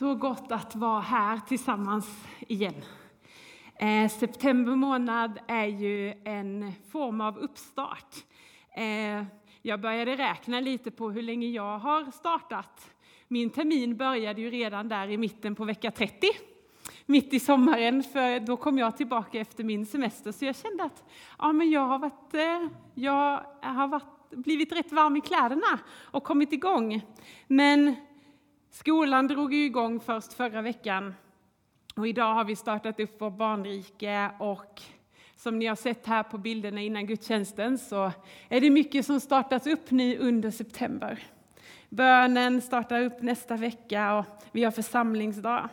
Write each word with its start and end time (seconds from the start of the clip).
Så 0.00 0.14
gott 0.14 0.52
att 0.52 0.74
vara 0.74 1.00
här 1.00 1.40
tillsammans 1.48 2.26
igen. 2.48 2.74
Eh, 3.76 4.10
september 4.10 4.74
månad 4.74 5.38
är 5.46 5.66
ju 5.66 6.14
en 6.24 6.72
form 6.92 7.20
av 7.20 7.38
uppstart. 7.38 8.14
Eh, 8.76 9.24
jag 9.62 9.80
började 9.80 10.16
räkna 10.16 10.60
lite 10.60 10.90
på 10.90 11.10
hur 11.10 11.22
länge 11.22 11.48
jag 11.48 11.78
har 11.78 12.10
startat. 12.10 12.90
Min 13.28 13.50
termin 13.50 13.96
började 13.96 14.40
ju 14.40 14.50
redan 14.50 14.88
där 14.88 15.08
i 15.08 15.16
mitten 15.16 15.54
på 15.54 15.64
vecka 15.64 15.90
30, 15.90 16.26
mitt 17.06 17.34
i 17.34 17.40
sommaren, 17.40 18.02
för 18.02 18.40
då 18.40 18.56
kom 18.56 18.78
jag 18.78 18.96
tillbaka 18.96 19.40
efter 19.40 19.64
min 19.64 19.86
semester. 19.86 20.32
Så 20.32 20.44
jag 20.44 20.56
kände 20.56 20.84
att 20.84 21.04
ja, 21.38 21.52
men 21.52 21.70
jag 21.70 21.86
har, 21.86 21.98
varit, 21.98 22.34
eh, 22.34 22.68
jag 22.94 23.44
har 23.62 23.88
varit, 23.88 24.30
blivit 24.30 24.72
rätt 24.72 24.92
varm 24.92 25.16
i 25.16 25.20
kläderna 25.20 25.78
och 26.00 26.24
kommit 26.24 26.52
igång. 26.52 27.00
Men 27.46 27.96
Skolan 28.72 29.26
drog 29.26 29.54
igång 29.54 30.00
först 30.00 30.32
förra 30.32 30.62
veckan 30.62 31.14
och 31.96 32.08
idag 32.08 32.34
har 32.34 32.44
vi 32.44 32.56
startat 32.56 33.00
upp 33.00 33.16
vår 33.18 33.30
barnrike 33.30 34.30
och 34.38 34.82
som 35.36 35.58
ni 35.58 35.66
har 35.66 35.76
sett 35.76 36.06
här 36.06 36.22
på 36.22 36.38
bilderna 36.38 36.80
innan 36.80 37.06
gudstjänsten 37.06 37.78
så 37.78 38.12
är 38.48 38.60
det 38.60 38.70
mycket 38.70 39.06
som 39.06 39.20
startas 39.20 39.66
upp 39.66 39.90
nu 39.90 40.18
under 40.18 40.50
september. 40.50 41.22
Bönen 41.88 42.60
startar 42.60 43.02
upp 43.02 43.22
nästa 43.22 43.56
vecka 43.56 44.14
och 44.14 44.26
vi 44.52 44.64
har 44.64 44.70
församlingsdag. 44.70 45.68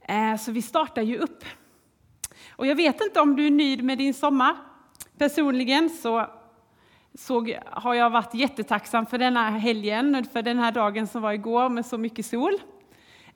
Eh, 0.00 0.36
så 0.36 0.52
vi 0.52 0.62
startar 0.62 1.02
ju 1.02 1.18
upp. 1.18 1.44
Och 2.50 2.66
jag 2.66 2.76
vet 2.76 3.00
inte 3.00 3.20
om 3.20 3.36
du 3.36 3.46
är 3.46 3.50
nöjd 3.50 3.84
med 3.84 3.98
din 3.98 4.14
sommar. 4.14 4.56
Personligen 5.18 5.90
så 5.90 6.26
såg, 7.18 7.58
har 7.66 7.94
jag 7.94 8.10
varit 8.10 8.34
jättetacksam 8.34 9.06
för 9.06 9.18
denna 9.18 9.50
helgen, 9.50 10.26
för 10.32 10.42
den 10.42 10.58
här 10.58 10.72
dagen 10.72 11.06
som 11.06 11.22
var 11.22 11.32
igår 11.32 11.68
med 11.68 11.86
så 11.86 11.98
mycket 11.98 12.26
sol. 12.26 12.52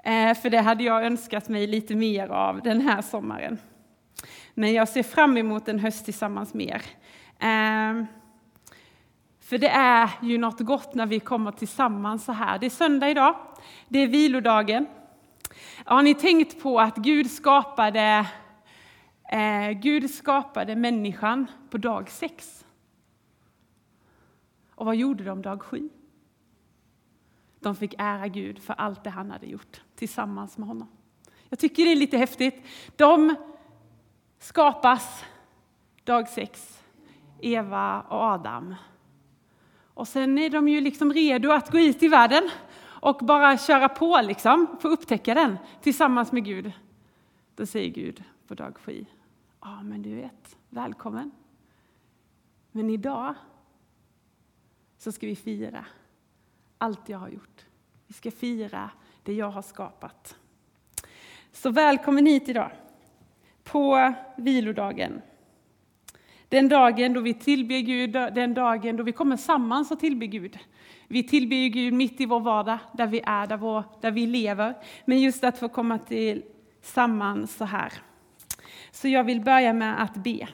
Eh, 0.04 0.34
för 0.34 0.50
det 0.50 0.60
hade 0.60 0.84
jag 0.84 1.06
önskat 1.06 1.48
mig 1.48 1.66
lite 1.66 1.94
mer 1.94 2.28
av 2.28 2.62
den 2.62 2.80
här 2.80 3.02
sommaren. 3.02 3.58
Men 4.54 4.72
jag 4.72 4.88
ser 4.88 5.02
fram 5.02 5.36
emot 5.36 5.68
en 5.68 5.78
höst 5.78 6.04
tillsammans 6.04 6.54
med 6.54 6.66
er. 6.66 6.82
Eh, 7.38 8.04
för 9.40 9.58
det 9.58 9.68
är 9.68 10.10
ju 10.22 10.38
något 10.38 10.60
gott 10.60 10.94
när 10.94 11.06
vi 11.06 11.20
kommer 11.20 11.52
tillsammans 11.52 12.24
så 12.24 12.32
här. 12.32 12.58
Det 12.58 12.66
är 12.66 12.70
söndag 12.70 13.10
idag, 13.10 13.36
det 13.88 13.98
är 13.98 14.06
vilodagen. 14.06 14.86
Har 15.84 16.02
ni 16.02 16.14
tänkt 16.14 16.62
på 16.62 16.80
att 16.80 16.96
Gud 16.96 17.30
skapade, 17.30 18.26
eh, 19.32 19.70
Gud 19.70 20.10
skapade 20.10 20.76
människan 20.76 21.46
på 21.70 21.78
dag 21.78 22.10
sex? 22.10 22.59
Och 24.80 24.86
vad 24.86 24.96
gjorde 24.96 25.24
de 25.24 25.42
dag 25.42 25.62
sju? 25.62 25.88
De 27.58 27.76
fick 27.76 27.94
ära 27.98 28.28
Gud 28.28 28.58
för 28.58 28.72
allt 28.72 29.04
det 29.04 29.10
han 29.10 29.30
hade 29.30 29.46
gjort 29.46 29.82
tillsammans 29.94 30.58
med 30.58 30.68
honom. 30.68 30.88
Jag 31.48 31.58
tycker 31.58 31.84
det 31.84 31.92
är 31.92 31.96
lite 31.96 32.16
häftigt. 32.16 32.66
De 32.96 33.34
skapas 34.38 35.24
dag 36.04 36.28
sex, 36.28 36.82
Eva 37.40 38.00
och 38.00 38.22
Adam. 38.22 38.74
Och 39.94 40.08
sen 40.08 40.38
är 40.38 40.50
de 40.50 40.68
ju 40.68 40.80
liksom 40.80 41.12
redo 41.12 41.50
att 41.50 41.70
gå 41.70 41.78
ut 41.78 42.02
i 42.02 42.08
världen 42.08 42.50
och 42.82 43.16
bara 43.16 43.58
köra 43.58 43.88
på, 43.88 44.20
liksom, 44.22 44.76
få 44.80 44.88
upptäcka 44.88 45.34
den 45.34 45.58
tillsammans 45.80 46.32
med 46.32 46.44
Gud. 46.44 46.72
Då 47.54 47.66
säger 47.66 47.90
Gud 47.90 48.24
på 48.46 48.54
dag 48.54 48.78
sju, 48.78 49.06
ja 49.60 49.82
men 49.82 50.02
du 50.02 50.14
vet, 50.14 50.58
välkommen. 50.68 51.30
Men 52.72 52.90
idag 52.90 53.34
så 55.00 55.12
ska 55.12 55.26
vi 55.26 55.36
fira 55.36 55.84
allt 56.78 57.08
jag 57.08 57.18
har 57.18 57.28
gjort. 57.28 57.64
Vi 58.06 58.14
ska 58.14 58.30
fira 58.30 58.90
det 59.22 59.32
jag 59.32 59.50
har 59.50 59.62
skapat. 59.62 60.36
Så 61.52 61.70
välkommen 61.70 62.26
hit 62.26 62.48
idag, 62.48 62.70
på 63.64 64.14
vilodagen. 64.36 65.22
Den 66.48 66.68
dagen 66.68 67.12
då 67.12 67.20
vi 67.20 67.34
tillber 67.34 67.80
Gud, 67.80 68.12
den 68.12 68.54
dagen 68.54 68.96
då 68.96 69.02
vi 69.02 69.12
kommer 69.12 69.36
samman 69.36 69.86
och 69.90 70.00
tillber 70.00 70.26
Gud. 70.26 70.58
Vi 71.08 71.22
tillber 71.22 71.68
Gud 71.68 71.92
mitt 71.92 72.20
i 72.20 72.26
vår 72.26 72.40
vardag, 72.40 72.78
där 72.92 73.06
vi 73.06 73.22
är, 73.26 73.46
där, 73.46 73.56
vår, 73.56 73.84
där 74.00 74.10
vi 74.10 74.26
lever. 74.26 74.74
Men 75.04 75.20
just 75.20 75.44
att 75.44 75.58
få 75.58 75.68
komma 75.68 75.98
till 75.98 76.42
samman 76.82 77.46
så 77.46 77.64
här. 77.64 77.92
Så 78.90 79.08
jag 79.08 79.24
vill 79.24 79.40
börja 79.40 79.72
med 79.72 80.02
att 80.02 80.14
be. 80.14 80.48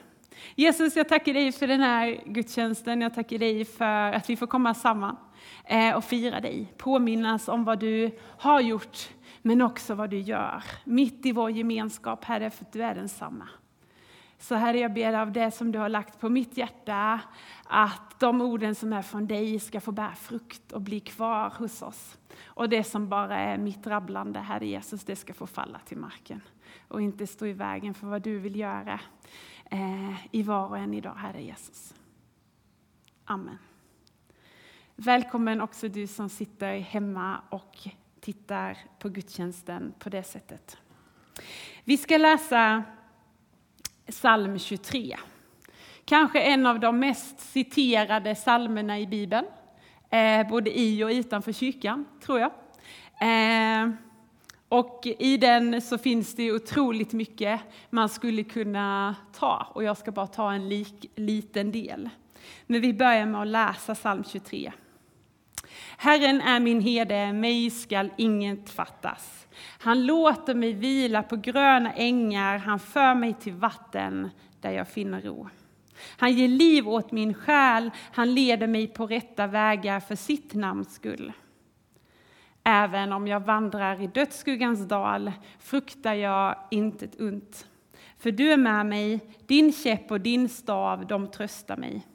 Jesus, 0.55 0.95
jag 0.95 1.09
tackar 1.09 1.33
dig 1.33 1.51
för 1.51 1.67
den 1.67 1.81
här 1.81 2.23
gudstjänsten. 2.25 3.01
Jag 3.01 3.13
tackar 3.13 3.37
dig 3.37 3.65
för 3.65 4.11
att 4.13 4.29
vi 4.29 4.35
får 4.35 4.47
komma 4.47 4.73
samman 4.73 5.17
eh, 5.65 5.95
och 5.95 6.03
fira 6.03 6.39
dig. 6.39 6.73
Påminnas 6.77 7.47
om 7.47 7.63
vad 7.63 7.79
du 7.79 8.11
har 8.37 8.61
gjort, 8.61 9.09
men 9.41 9.61
också 9.61 9.95
vad 9.95 10.09
du 10.09 10.19
gör. 10.19 10.63
Mitt 10.83 11.25
i 11.25 11.31
vår 11.31 11.51
gemenskap, 11.51 12.23
Herre, 12.23 12.49
för 12.49 12.65
att 12.65 12.73
du 12.73 12.83
är 12.83 12.95
densamma. 12.95 13.49
Så 14.39 14.55
Herre, 14.55 14.79
jag 14.79 14.93
ber 14.93 15.13
av 15.13 15.31
det 15.31 15.51
som 15.51 15.71
du 15.71 15.79
har 15.79 15.89
lagt 15.89 16.19
på 16.19 16.29
mitt 16.29 16.57
hjärta, 16.57 17.19
att 17.63 18.19
de 18.19 18.41
orden 18.41 18.75
som 18.75 18.93
är 18.93 19.01
från 19.01 19.27
dig 19.27 19.59
ska 19.59 19.81
få 19.81 19.91
bära 19.91 20.15
frukt 20.15 20.71
och 20.71 20.81
bli 20.81 20.99
kvar 20.99 21.53
hos 21.57 21.81
oss. 21.81 22.17
Och 22.45 22.69
det 22.69 22.83
som 22.83 23.09
bara 23.09 23.39
är 23.39 23.57
mitt 23.57 23.87
rabblande, 23.87 24.39
Herre 24.39 24.67
Jesus, 24.67 25.03
det 25.03 25.15
ska 25.15 25.33
få 25.33 25.47
falla 25.47 25.79
till 25.79 25.97
marken 25.97 26.41
och 26.87 27.01
inte 27.01 27.27
stå 27.27 27.45
i 27.45 27.53
vägen 27.53 27.93
för 27.93 28.07
vad 28.07 28.21
du 28.21 28.39
vill 28.39 28.55
göra 28.55 28.99
Eh, 29.71 30.15
i 30.31 30.43
var 30.43 30.67
och 30.67 30.77
en 30.77 30.93
idag, 30.93 31.13
Herre 31.13 31.41
Jesus. 31.41 31.93
Amen. 33.25 33.57
Välkommen 34.95 35.61
också 35.61 35.87
du 35.87 36.07
som 36.07 36.29
sitter 36.29 36.79
hemma 36.79 37.41
och 37.49 37.77
tittar 38.19 38.77
på 38.99 39.09
gudstjänsten 39.09 39.93
på 39.99 40.09
det 40.09 40.23
sättet. 40.23 40.77
Vi 41.83 41.97
ska 41.97 42.17
läsa 42.17 42.83
psalm 44.05 44.59
23. 44.59 45.17
Kanske 46.05 46.41
en 46.41 46.65
av 46.65 46.79
de 46.79 46.99
mest 46.99 47.39
citerade 47.39 48.35
psalmerna 48.35 48.99
i 48.99 49.07
Bibeln, 49.07 49.45
eh, 50.09 50.49
både 50.49 50.79
i 50.79 51.03
och 51.03 51.09
utanför 51.09 51.51
kyrkan, 51.51 52.05
tror 52.21 52.39
jag. 52.39 52.51
Eh, 53.21 53.89
och 54.69 55.07
i 55.19 55.37
den 55.37 55.81
så 55.81 55.97
finns 55.97 56.35
det 56.35 56.51
otroligt 56.51 57.13
mycket 57.13 57.61
man 57.89 58.09
skulle 58.09 58.43
kunna 58.43 59.15
ta 59.33 59.67
och 59.73 59.83
jag 59.83 59.97
ska 59.97 60.11
bara 60.11 60.27
ta 60.27 60.53
en 60.53 60.69
lik, 60.69 61.11
liten 61.15 61.71
del. 61.71 62.09
Men 62.65 62.81
vi 62.81 62.93
börjar 62.93 63.25
med 63.25 63.41
att 63.41 63.47
läsa 63.47 63.95
psalm 63.95 64.23
23. 64.23 64.71
Herren 65.97 66.41
är 66.41 66.59
min 66.59 66.81
herde, 66.81 67.33
mig 67.33 67.69
skall 67.69 68.09
inget 68.17 68.69
fattas. 68.69 69.47
Han 69.79 70.05
låter 70.05 70.55
mig 70.55 70.73
vila 70.73 71.23
på 71.23 71.35
gröna 71.35 71.93
ängar, 71.93 72.57
han 72.57 72.79
för 72.79 73.15
mig 73.15 73.33
till 73.33 73.53
vatten 73.53 74.29
där 74.61 74.71
jag 74.71 74.87
finner 74.87 75.21
ro. 75.21 75.49
Han 76.17 76.33
ger 76.33 76.47
liv 76.47 76.89
åt 76.89 77.11
min 77.11 77.33
själ, 77.33 77.91
han 78.11 78.33
leder 78.33 78.67
mig 78.67 78.87
på 78.87 79.07
rätta 79.07 79.47
vägar 79.47 79.99
för 79.99 80.15
sitt 80.15 80.53
namns 80.53 80.95
skull. 80.95 81.33
Även 82.69 83.13
om 83.13 83.27
jag 83.27 83.39
vandrar 83.39 84.01
i 84.01 84.07
dödsskuggans 84.07 84.87
dal 84.87 85.31
fruktar 85.59 86.13
jag 86.13 86.55
intet 86.71 87.21
ont. 87.21 87.67
För 88.17 88.31
du 88.31 88.51
är 88.51 88.57
med 88.57 88.85
mig, 88.85 89.19
din 89.45 89.73
käpp 89.73 90.11
och 90.11 90.21
din 90.21 90.49
stav, 90.49 91.07
de 91.07 91.27
tröstar 91.27 91.77
mig. 91.77 92.07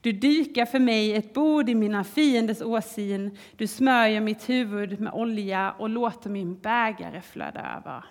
Du 0.00 0.12
dykar 0.12 0.66
för 0.66 0.78
mig 0.78 1.14
ett 1.14 1.34
bord 1.34 1.68
i 1.68 1.74
mina 1.74 2.04
fienders 2.04 2.62
åsyn. 2.62 3.38
Du 3.56 3.66
smörjer 3.66 4.20
mitt 4.20 4.48
huvud 4.48 5.00
med 5.00 5.12
olja 5.12 5.74
och 5.78 5.88
låter 5.88 6.30
min 6.30 6.58
bägare 6.58 7.20
flöda 7.20 7.76
över. 7.76 8.04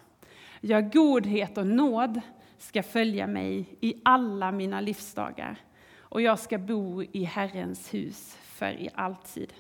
Ja, 0.61 0.81
godhet 0.81 1.57
och 1.57 1.67
nåd 1.67 2.22
ska 2.58 2.84
följa 2.84 3.28
mig 3.28 3.78
i 3.81 3.93
alla 4.03 4.52
mina 4.52 4.81
livsdagar 4.81 5.58
och 5.99 6.22
jag 6.22 6.40
ska 6.40 6.58
bo 6.58 7.03
i 7.03 7.23
Herrens 7.23 7.93
hus 7.93 8.37
för 8.43 8.72
i 8.72 8.90
alltid. 8.96 9.53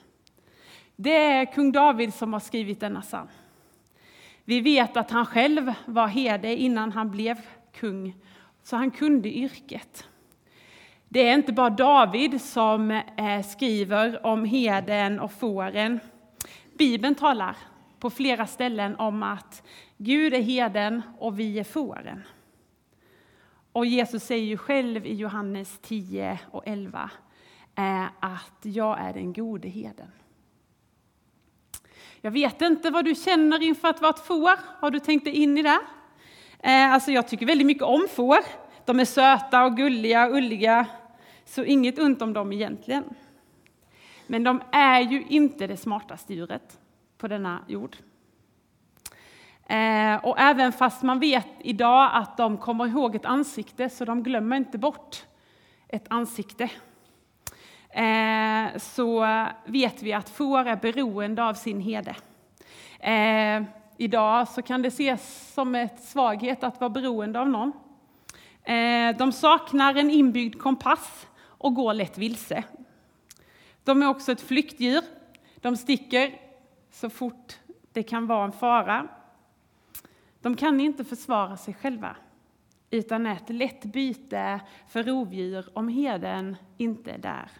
Det 1.01 1.15
är 1.15 1.45
kung 1.45 1.71
David 1.71 2.13
som 2.13 2.33
har 2.33 2.39
skrivit 2.39 2.79
denna 2.79 3.01
psalm. 3.01 3.27
Vi 4.45 4.61
vet 4.61 4.97
att 4.97 5.11
han 5.11 5.25
själv 5.25 5.73
var 5.85 6.07
herde 6.07 6.55
innan 6.55 6.91
han 6.91 7.11
blev 7.11 7.37
kung, 7.73 8.15
så 8.63 8.75
han 8.75 8.91
kunde 8.91 9.29
yrket. 9.29 10.07
Det 11.09 11.27
är 11.29 11.33
inte 11.33 11.53
bara 11.53 11.69
David 11.69 12.41
som 12.41 12.91
eh, 12.91 13.45
skriver 13.47 14.25
om 14.25 14.45
heden 14.45 15.19
och 15.19 15.31
fåren. 15.31 15.99
Bibeln 16.77 17.15
talar 17.15 17.57
på 17.99 18.09
flera 18.09 18.47
ställen 18.47 18.95
om 18.95 19.23
att 19.23 19.63
Gud 19.97 20.33
är 20.33 20.41
heden 20.41 21.01
och 21.19 21.39
vi 21.39 21.59
är 21.59 21.63
fåren. 21.63 22.23
Och 23.71 23.85
Jesus 23.85 24.23
säger 24.23 24.45
ju 24.45 24.57
själv 24.57 25.05
i 25.05 25.13
Johannes 25.13 25.79
10 25.81 26.39
och 26.51 26.63
11 26.65 27.09
eh, 27.75 28.05
att 28.19 28.59
jag 28.61 28.99
är 28.99 29.13
den 29.13 29.33
gode 29.33 29.67
heden. 29.67 30.11
Jag 32.21 32.31
vet 32.31 32.61
inte 32.61 32.89
vad 32.89 33.05
du 33.05 33.15
känner 33.15 33.63
inför 33.63 33.87
att 33.87 34.01
vara 34.01 34.13
ett 34.13 34.25
får. 34.25 34.81
Har 34.81 34.91
du 34.91 34.99
tänkt 34.99 35.23
dig 35.23 35.33
in 35.33 35.57
i 35.57 35.61
det? 35.61 35.79
Eh, 36.59 36.93
alltså 36.93 37.11
jag 37.11 37.27
tycker 37.27 37.45
väldigt 37.45 37.67
mycket 37.67 37.83
om 37.83 38.07
får. 38.11 38.39
De 38.85 38.99
är 38.99 39.05
söta 39.05 39.63
och 39.63 39.77
gulliga 39.77 40.27
och 40.27 40.35
ulliga, 40.35 40.85
så 41.45 41.63
inget 41.63 41.99
ont 41.99 42.21
om 42.21 42.33
dem 42.33 42.53
egentligen. 42.53 43.03
Men 44.27 44.43
de 44.43 44.61
är 44.71 45.01
ju 45.01 45.23
inte 45.29 45.67
det 45.67 45.77
smartaste 45.77 46.33
djuret 46.33 46.79
på 47.17 47.27
denna 47.27 47.63
jord. 47.67 47.97
Eh, 49.65 50.25
och 50.25 50.39
även 50.39 50.71
fast 50.71 51.03
man 51.03 51.19
vet 51.19 51.47
idag 51.59 52.09
att 52.13 52.37
de 52.37 52.57
kommer 52.57 52.87
ihåg 52.87 53.15
ett 53.15 53.25
ansikte, 53.25 53.89
så 53.89 54.05
de 54.05 54.23
glömmer 54.23 54.57
inte 54.57 54.77
bort 54.77 55.25
ett 55.87 56.05
ansikte. 56.07 56.69
Eh, 57.89 58.77
så 58.77 59.27
vet 59.65 60.03
vi 60.03 60.13
att 60.13 60.29
får 60.29 60.67
är 60.67 60.75
beroende 60.75 61.43
av 61.43 61.53
sin 61.53 61.81
herde. 61.81 62.15
Eh, 62.99 63.63
idag 63.97 64.47
så 64.47 64.61
kan 64.61 64.81
det 64.81 64.87
ses 64.87 65.53
som 65.53 65.75
ett 65.75 66.03
svaghet 66.03 66.63
att 66.63 66.79
vara 66.79 66.89
beroende 66.89 67.39
av 67.39 67.49
någon. 67.49 67.71
Eh, 68.63 69.17
de 69.17 69.31
saknar 69.31 69.95
en 69.95 70.09
inbyggd 70.09 70.61
kompass 70.61 71.27
och 71.41 71.73
går 71.73 71.93
lätt 71.93 72.17
vilse. 72.17 72.63
De 73.83 74.01
är 74.01 74.07
också 74.07 74.31
ett 74.31 74.41
flyktdjur. 74.41 75.01
De 75.55 75.77
sticker 75.77 76.33
så 76.91 77.09
fort 77.09 77.59
det 77.93 78.03
kan 78.03 78.27
vara 78.27 78.45
en 78.45 78.51
fara. 78.51 79.07
De 80.41 80.55
kan 80.55 80.79
inte 80.79 81.05
försvara 81.05 81.57
sig 81.57 81.73
själva 81.73 82.15
utan 82.89 83.25
är 83.25 83.35
ett 83.35 83.49
lätt 83.49 83.85
byte 83.85 84.59
för 84.87 85.03
rovdjur 85.03 85.69
om 85.73 85.87
herden 85.87 86.55
inte 86.77 87.11
är 87.11 87.17
där. 87.17 87.51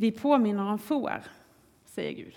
Vi 0.00 0.12
påminner 0.12 0.70
om 0.70 0.78
får, 0.78 1.22
säger 1.84 2.12
Gud. 2.12 2.36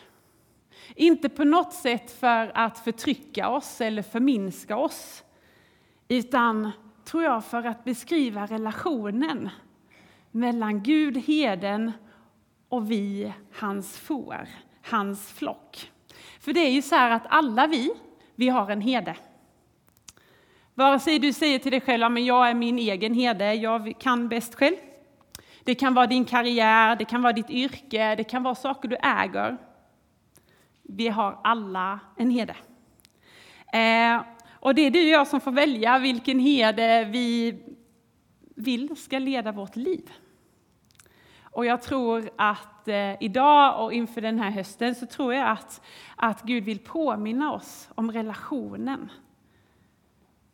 Inte 0.96 1.30
på 1.30 1.44
något 1.44 1.74
sätt 1.74 2.12
för 2.12 2.52
att 2.56 2.80
förtrycka 2.80 3.50
oss 3.50 3.81
eller 3.81 4.02
förminska 4.02 4.78
oss, 4.78 5.24
utan 6.08 6.72
tror 7.06 7.24
jag 7.24 7.46
för 7.46 7.63
att 7.63 7.84
beskriva 7.84 8.46
relationen 8.46 9.50
mellan 10.31 10.84
Gud, 10.84 11.18
heden 11.18 11.92
och 12.69 12.92
vi, 12.92 13.34
hans 13.54 13.98
får, 13.98 14.48
hans 14.84 15.31
flock. 15.31 15.92
För 16.40 16.54
det 16.54 16.60
är 16.60 16.72
ju 16.72 16.81
så 16.81 16.96
här 16.96 17.12
att 17.12 17.25
alla 17.30 17.68
vi, 17.68 17.92
vi 18.36 18.50
har 18.50 18.72
en 18.72 18.81
herde. 18.81 19.16
Vare 20.74 21.00
sig 21.00 21.19
du 21.19 21.34
säger 21.34 21.60
till 21.60 21.72
dig 21.72 21.81
själv 21.81 22.04
att 22.04 22.25
jag 22.25 22.50
är 22.50 22.54
min 22.54 22.80
egen 22.80 23.13
herde, 23.13 23.54
jag 23.54 23.94
kan 24.00 24.30
bäst 24.30 24.56
själv. 24.56 24.75
Det 25.63 25.75
kan 25.75 25.94
vara 25.94 26.08
din 26.08 26.25
karriär, 26.25 26.96
det 26.96 27.06
kan 27.06 27.22
vara 27.22 27.34
ditt 27.34 27.50
yrke, 27.50 28.16
det 28.16 28.24
kan 28.24 28.44
vara 28.44 28.56
saker 28.56 28.90
du 28.90 28.96
äger. 28.96 29.58
Vi 30.84 31.08
har 31.08 31.40
alla 31.44 32.00
en 32.18 32.30
herde. 32.30 32.56
Eh, 33.74 34.24
och 34.60 34.75
det 34.75 34.81
är 34.81 34.92
du 34.92 35.00
och 35.00 35.10
jag 35.10 35.28
som 35.28 35.42
får 35.42 35.52
välja 35.52 36.00
vilken 36.00 36.40
herde 36.40 37.06
vi 37.12 37.60
vill 38.56 38.98
ska 38.98 39.19
leda 39.19 39.52
vårt 39.52 39.75
liv. 39.75 40.12
Och 41.44 41.66
jag 41.66 41.81
tror 41.81 42.30
att 42.36 42.88
eh, 42.88 43.24
idag 43.24 43.84
och 43.84 43.94
inför 43.94 44.22
den 44.22 44.40
här 44.40 44.52
hösten 44.52 44.96
så 44.96 45.06
tror 45.06 45.34
jag 45.34 45.50
att, 45.50 45.81
att 46.16 46.42
Gud 46.42 46.63
vill 46.63 46.80
påminna 46.80 47.54
oss 47.54 47.90
om 47.96 48.12
relationen 48.12 49.12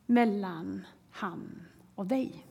mellan 0.06 0.86
han 1.12 1.62
och 1.96 2.06
dig. 2.06 2.47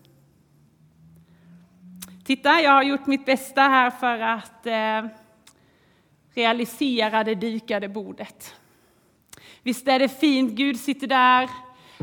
Titta, 2.26 2.60
jag 2.60 2.70
har 2.70 2.82
gjort 2.82 3.06
mitt 3.06 3.26
bästa 3.26 3.60
här 3.60 3.90
för 3.90 4.18
att 4.18 4.66
eh, 4.66 5.10
realisera 6.34 7.24
det 7.24 7.34
dykade 7.34 7.88
bordet. 7.88 8.54
Visst 9.62 9.88
är 9.88 9.98
det 9.98 10.08
fint, 10.08 10.52
Gud 10.52 10.80
sitter 10.80 11.06
där, 11.06 11.50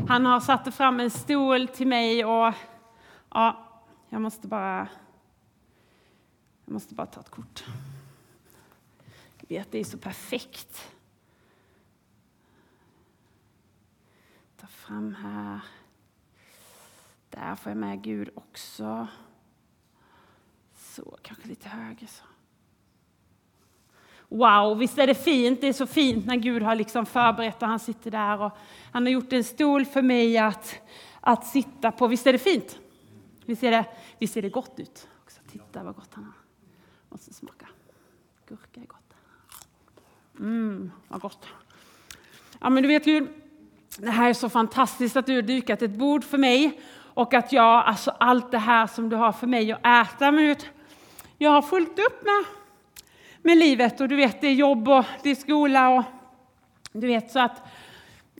han 0.08 0.26
har 0.26 0.40
satt 0.40 0.74
fram 0.74 1.00
en 1.00 1.10
stol 1.10 1.68
till 1.68 1.86
mig 1.86 2.24
och 2.24 2.54
ja, 3.30 3.68
jag 4.08 4.20
måste 4.20 4.48
bara 4.48 4.88
jag 6.64 6.72
måste 6.72 6.94
bara 6.94 7.06
ta 7.06 7.20
ett 7.20 7.30
kort. 7.30 7.64
Jag 9.38 9.58
vet, 9.58 9.72
det 9.72 9.78
är 9.78 9.84
så 9.84 9.98
perfekt. 9.98 10.92
Ta 14.56 14.66
fram 14.66 15.14
här. 15.14 15.60
Där 17.30 17.56
får 17.56 17.70
jag 17.70 17.76
med 17.76 18.02
Gud 18.02 18.30
också. 18.34 19.08
Så, 20.96 21.18
kanske 21.22 21.48
lite 21.48 21.68
högre 21.68 22.06
så. 22.06 22.24
Wow, 24.28 24.78
visst 24.78 24.98
är 24.98 25.06
det 25.06 25.14
fint? 25.14 25.60
Det 25.60 25.66
är 25.66 25.72
så 25.72 25.86
fint 25.86 26.26
när 26.26 26.36
Gud 26.36 26.62
har 26.62 26.74
liksom 26.74 27.06
förberett 27.06 27.62
och 27.62 27.68
han 27.68 27.78
sitter 27.78 28.10
där 28.10 28.42
och 28.42 28.52
han 28.92 29.02
har 29.02 29.10
gjort 29.10 29.32
en 29.32 29.44
stol 29.44 29.84
för 29.84 30.02
mig 30.02 30.38
att, 30.38 30.74
att 31.20 31.46
sitta 31.46 31.92
på. 31.92 32.06
Visst 32.06 32.26
är 32.26 32.32
det 32.32 32.38
fint? 32.38 32.78
Visst 33.46 33.60
ser 33.60 33.70
det, 33.70 33.84
visst 34.18 34.36
är 34.36 34.42
det 34.42 34.48
gott 34.48 34.80
ut? 34.80 35.08
Också, 35.22 35.40
titta 35.52 35.84
vad 35.84 35.94
gott 35.94 36.14
han 36.14 36.24
har. 36.24 36.34
Måste 37.08 37.34
smaka. 37.34 37.66
Gurka 38.48 38.80
är 38.80 38.86
gott. 38.86 39.14
Mm, 40.38 40.90
vad 41.08 41.20
gott. 41.20 41.46
Ja, 42.60 42.70
men 42.70 42.82
du 42.82 42.88
vet 42.88 43.04
Gud, 43.04 43.28
det 43.98 44.10
här 44.10 44.28
är 44.28 44.34
så 44.34 44.48
fantastiskt 44.48 45.16
att 45.16 45.26
du 45.26 45.34
har 45.34 45.42
dukat 45.42 45.82
ett 45.82 45.98
bord 45.98 46.24
för 46.24 46.38
mig 46.38 46.80
och 47.14 47.34
att 47.34 47.52
jag, 47.52 47.84
alltså 47.84 48.10
allt 48.10 48.50
det 48.50 48.58
här 48.58 48.86
som 48.86 49.08
du 49.08 49.16
har 49.16 49.32
för 49.32 49.46
mig 49.46 49.72
att 49.72 49.86
äta, 49.86 50.32
men 50.32 50.56
jag 51.38 51.50
har 51.50 51.62
fullt 51.62 51.98
upp 51.98 52.24
med, 52.24 52.44
med 53.42 53.58
livet 53.58 54.00
och 54.00 54.08
du 54.08 54.16
vet, 54.16 54.40
det 54.40 54.46
är 54.46 54.54
jobb 54.54 54.88
och 54.88 55.04
det 55.22 55.30
är 55.30 55.34
skola 55.34 55.88
och 55.88 56.04
du 56.92 57.06
vet 57.06 57.30
så 57.30 57.38
att 57.38 57.62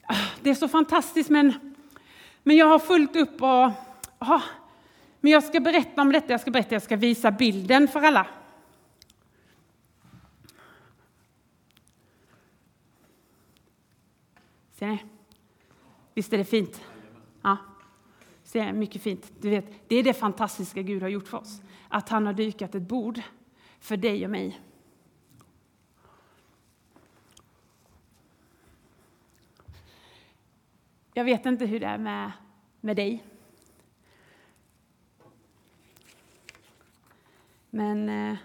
ah, 0.06 0.26
det 0.40 0.50
är 0.50 0.54
så 0.54 0.68
fantastiskt 0.68 1.30
men, 1.30 1.74
men 2.42 2.56
jag 2.56 2.66
har 2.66 2.78
fullt 2.78 3.16
upp 3.16 3.42
och, 3.42 3.70
aha, 4.18 4.42
men 5.20 5.32
jag 5.32 5.44
ska 5.44 5.60
berätta 5.60 6.02
om 6.02 6.12
detta, 6.12 6.32
jag 6.32 6.40
ska 6.40 6.50
berätta, 6.50 6.74
jag 6.74 6.82
ska 6.82 6.96
visa 6.96 7.30
bilden 7.30 7.88
för 7.88 8.02
alla. 8.02 8.26
Ser 14.72 14.86
ni? 14.86 15.04
Visst 16.14 16.32
är 16.32 16.38
det 16.38 16.44
fint? 16.44 16.80
Ja. 17.42 17.56
Ser 18.44 18.72
Mycket 18.72 19.02
fint. 19.02 19.32
Du 19.40 19.50
vet, 19.50 19.88
det 19.88 19.96
är 19.96 20.02
det 20.02 20.14
fantastiska 20.14 20.82
Gud 20.82 21.02
har 21.02 21.08
gjort 21.08 21.28
för 21.28 21.38
oss. 21.38 21.60
Att 21.94 22.08
han 22.08 22.26
har 22.26 22.32
dykat 22.32 22.74
ett 22.74 22.82
bord 22.82 23.20
för 23.78 23.96
dig 23.96 24.24
och 24.24 24.30
mig. 24.30 24.60
Jag 31.12 31.24
vet 31.24 31.46
inte 31.46 31.66
hur 31.66 31.80
det 31.80 31.86
är 31.86 31.98
med, 31.98 32.32
med 32.80 32.96
dig. 32.96 33.24
Men 37.70 38.08
eh, 38.08 38.36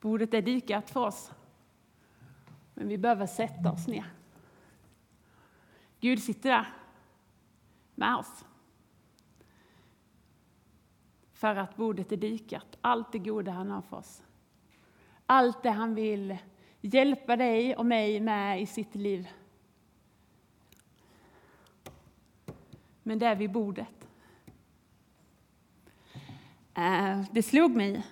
bordet 0.00 0.34
är 0.34 0.42
dykat 0.42 0.90
för 0.90 1.00
oss. 1.00 1.32
Men 2.74 2.88
vi 2.88 2.98
behöver 2.98 3.26
sätta 3.26 3.72
oss 3.72 3.86
ner. 3.86 4.12
Gud 6.00 6.22
sitter 6.22 6.50
där 6.50 6.74
med 7.94 8.16
oss. 8.16 8.44
För 11.36 11.56
att 11.56 11.76
bordet 11.76 12.12
är 12.12 12.16
dikat, 12.16 12.78
allt 12.80 13.12
det 13.12 13.18
goda 13.18 13.50
han 13.50 13.70
har 13.70 13.82
för 13.82 13.96
oss. 13.96 14.22
Allt 15.26 15.62
det 15.62 15.70
han 15.70 15.94
vill 15.94 16.36
hjälpa 16.80 17.36
dig 17.36 17.76
och 17.76 17.86
mig 17.86 18.20
med 18.20 18.62
i 18.62 18.66
sitt 18.66 18.94
liv. 18.94 19.28
Men 23.02 23.18
det 23.18 23.26
är 23.26 23.34
vid 23.34 23.52
bordet. 23.52 24.08
Eh, 26.74 27.22
det 27.30 27.42
slog 27.42 27.76
mig 27.76 28.06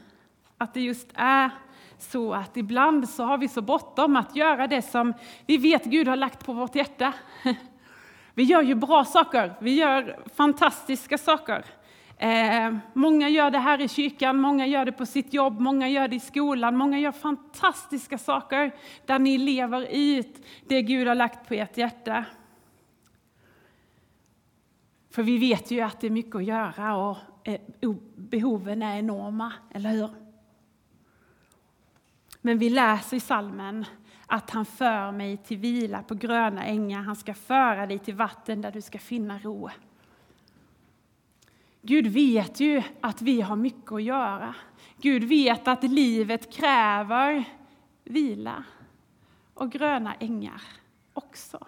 att 0.59 0.75
det 0.75 0.81
just 0.81 1.09
är 1.15 1.51
så 1.99 2.35
att 2.35 2.57
ibland 2.57 3.09
så 3.09 3.25
har 3.25 3.39
vi 3.39 3.49
så 3.49 3.63
bråttom 3.63 4.17
att 4.17 4.37
göra 4.37 4.67
det 4.67 4.83
som 4.83 5.15
vi 5.47 5.57
vet 5.57 5.85
Gud 5.85 6.09
har 6.09 6.17
lagt 6.17 6.47
på 6.47 6.53
vårt 6.53 6.75
hjärta. 6.75 7.13
Vi 8.37 8.43
gör 8.43 8.63
ju 8.63 8.75
bra 8.75 9.05
saker, 9.05 9.55
vi 9.61 9.75
gör 9.75 10.19
fantastiska 10.35 11.19
saker. 11.19 11.65
Eh, 12.19 12.77
många 12.93 13.29
gör 13.29 13.51
det 13.51 13.59
här 13.59 13.81
i 13.81 13.89
kyrkan, 13.89 14.37
många 14.37 14.67
gör 14.67 14.85
det 14.85 14.93
på 14.93 15.07
sitt 15.07 15.35
jobb, 15.35 15.61
många 15.61 15.89
gör 15.89 16.09
det 16.09 16.17
i 16.17 16.21
skolan, 16.21 16.77
många 16.77 16.99
gör 16.99 17.13
fantastiska 17.13 18.19
saker 18.19 18.75
där 19.07 19.19
ni 19.19 19.39
lever 19.39 19.87
ut 19.91 20.47
det 20.69 20.83
Gud 20.83 21.09
har 21.09 21.15
lagt 21.15 21.49
på 21.49 21.55
ert 21.55 21.77
hjärta. 21.77 22.25
För 25.11 25.23
vi 25.23 25.39
vet 25.39 25.71
ju 25.71 25.81
att 25.81 26.01
det 26.01 26.07
är 26.07 26.11
mycket 26.11 26.35
att 26.35 26.45
göra 26.45 26.97
och 26.97 27.17
eh, 27.45 27.61
behoven 28.17 28.83
är 28.83 28.99
enorma, 28.99 29.53
eller 29.71 29.91
hur? 29.91 30.11
Men 32.41 32.59
vi 32.59 32.71
läser 32.71 33.17
i 33.17 33.21
salmen 33.21 33.85
att 34.27 34.51
han 34.51 34.65
för 34.65 35.13
mig 35.13 35.37
till 35.37 35.59
vila 35.59 36.03
på 36.03 36.15
gröna 36.15 36.65
ängar. 36.65 37.03
Han 37.03 37.17
ska 37.17 37.35
föra 37.35 37.87
dig 37.87 37.99
till 37.99 38.15
vatten 38.15 38.61
där 38.61 38.73
du 38.73 38.81
ska 38.81 38.99
finna 38.99 39.39
ro. 39.39 39.71
Gud 41.87 42.07
vet 42.07 42.61
ju 42.61 42.83
att 43.01 43.23
vi 43.23 43.41
har 43.41 43.57
mycket 43.57 43.93
att 43.93 44.03
göra. 44.03 44.55
Gud 45.01 45.25
vet 45.25 45.69
att 45.69 45.83
livet 45.83 46.53
kräver 46.53 47.45
vila 48.05 48.65
och 49.55 49.73
gröna 49.73 50.15
ängar 50.15 50.63
också. 51.15 51.67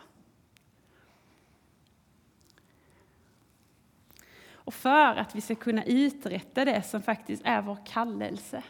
Och 4.53 4.75
för 4.75 5.17
att 5.17 5.35
vi 5.35 5.41
ska 5.41 5.55
kunna 5.55 5.85
uträtta 5.85 6.65
det 6.65 6.83
som 6.83 7.03
faktiskt 7.03 7.43
är 7.45 7.63
vår 7.63 7.79
kallelse 7.87 8.63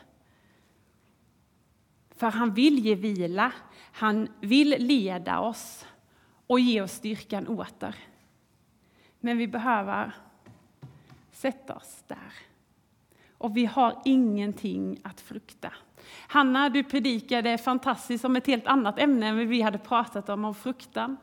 För 2.11 2.31
han 2.31 2.55
vill 2.55 2.79
ge 2.79 2.95
vila, 2.95 3.53
han 3.93 4.29
vill 4.41 4.69
leda 4.79 5.41
oss 5.41 5.87
och 6.47 6.61
ge 6.61 6.83
oss 6.83 6.93
styrkan 6.93 7.47
åter. 7.47 7.97
Men 9.21 9.39
vi 9.39 9.49
behöver 9.49 10.13
Sätt 11.37 11.71
oss 11.71 12.05
där. 12.07 12.33
Och 13.39 13.57
vi 13.57 13.65
har 13.67 14.03
ingenting 14.05 15.01
att 15.05 15.21
frukta. 15.21 15.73
Hanna, 16.29 16.69
du 16.69 16.85
predikade 16.85 17.59
fantastiskt 17.59 18.25
om 18.25 18.37
ett 18.37 18.47
helt 18.47 18.67
annat 18.67 18.99
ämne 18.99 19.27
än 19.27 19.49
vi 19.49 19.63
hade 19.63 19.79
pratat 19.79 20.29
om, 20.29 20.45
om 20.45 20.55
fruktan. 20.55 21.17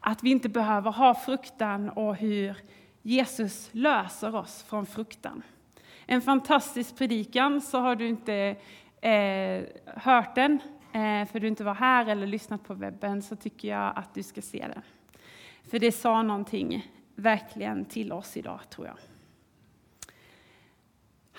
Att 0.00 0.22
vi 0.22 0.30
inte 0.30 0.48
behöver 0.48 0.90
ha 0.90 1.14
fruktan 1.14 1.90
och 1.90 2.16
hur 2.16 2.56
Jesus 3.02 3.68
löser 3.72 4.34
oss 4.34 4.62
från 4.62 4.86
fruktan. 4.86 5.42
En 6.06 6.22
fantastisk 6.22 6.96
predikan, 6.96 7.60
så 7.60 7.78
har 7.78 7.96
du 7.96 8.08
inte 8.08 8.56
eh, 9.00 9.62
hört 9.86 10.34
den, 10.34 10.52
eh, 10.92 11.28
för 11.32 11.40
du 11.40 11.48
inte 11.48 11.64
var 11.64 11.74
här 11.74 12.06
eller 12.06 12.26
lyssnat 12.26 12.64
på 12.64 12.74
webben, 12.74 13.22
så 13.22 13.36
tycker 13.36 13.68
jag 13.68 13.92
att 13.96 14.14
du 14.14 14.22
ska 14.22 14.42
se 14.42 14.66
den. 14.74 14.82
För 15.70 15.78
det 15.78 15.92
sa 15.92 16.22
någonting 16.22 16.90
verkligen 17.14 17.84
till 17.84 18.12
oss 18.12 18.36
idag, 18.36 18.60
tror 18.70 18.86
jag. 18.86 18.96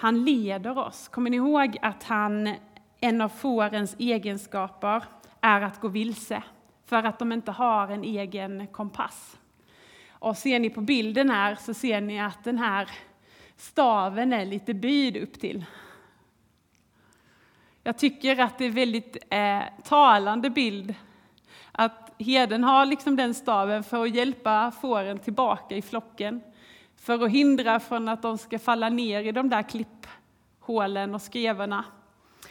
Han 0.02 0.26
leder 0.26 0.78
oss. 0.78 1.08
Kommer 1.08 1.30
ni 1.30 1.38
ihåg 1.38 1.78
att 1.82 2.04
han, 2.04 2.56
en 3.00 3.22
av 3.22 3.30
fårens 3.30 3.96
egenskaper 4.00 5.04
är 5.42 5.62
att 5.62 5.82
gå 5.82 5.88
vilse, 5.88 6.44
för 6.86 7.04
att 7.04 7.20
de 7.20 7.32
inte 7.32 7.52
har 7.52 7.88
en 7.88 8.04
egen 8.04 8.68
kompass. 8.68 9.40
Och 10.10 10.38
ser 10.38 10.60
ni 10.60 10.70
på 10.70 10.82
bilden 10.82 11.30
här 11.30 11.56
så 11.56 11.74
ser 11.74 12.02
ni 12.02 12.22
att 12.22 12.44
den 12.44 12.58
här 12.58 12.90
staven 13.56 14.34
är 14.34 14.46
lite 14.46 14.74
böjd 14.74 15.18
upp 15.18 15.40
till. 15.40 15.66
Jag 17.84 17.98
tycker 17.98 18.40
att 18.40 18.58
det 18.58 18.66
är 18.66 18.72
väldigt 18.72 19.18
eh, 19.30 19.62
talande 19.84 20.50
bild 20.50 20.96
att 21.72 22.12
herden 22.20 22.64
har 22.64 22.86
liksom 22.86 23.16
den 23.16 23.34
staven 23.34 23.84
för 23.84 24.04
att 24.04 24.16
hjälpa 24.16 24.72
fåren 24.72 25.20
tillbaka 25.20 25.76
i 25.76 25.82
flocken. 25.82 26.42
För 27.02 27.24
att 27.24 27.32
hindra 27.32 27.80
från 27.80 28.10
att 28.10 28.22
de 28.22 28.38
ska 28.38 28.60
falla 28.60 28.90
ner 28.90 29.24
i 29.24 29.32
de 29.32 29.50
där 29.50 29.64
klipphålen 29.64 31.16
och 31.16 31.22
skrevorna. 31.22 31.86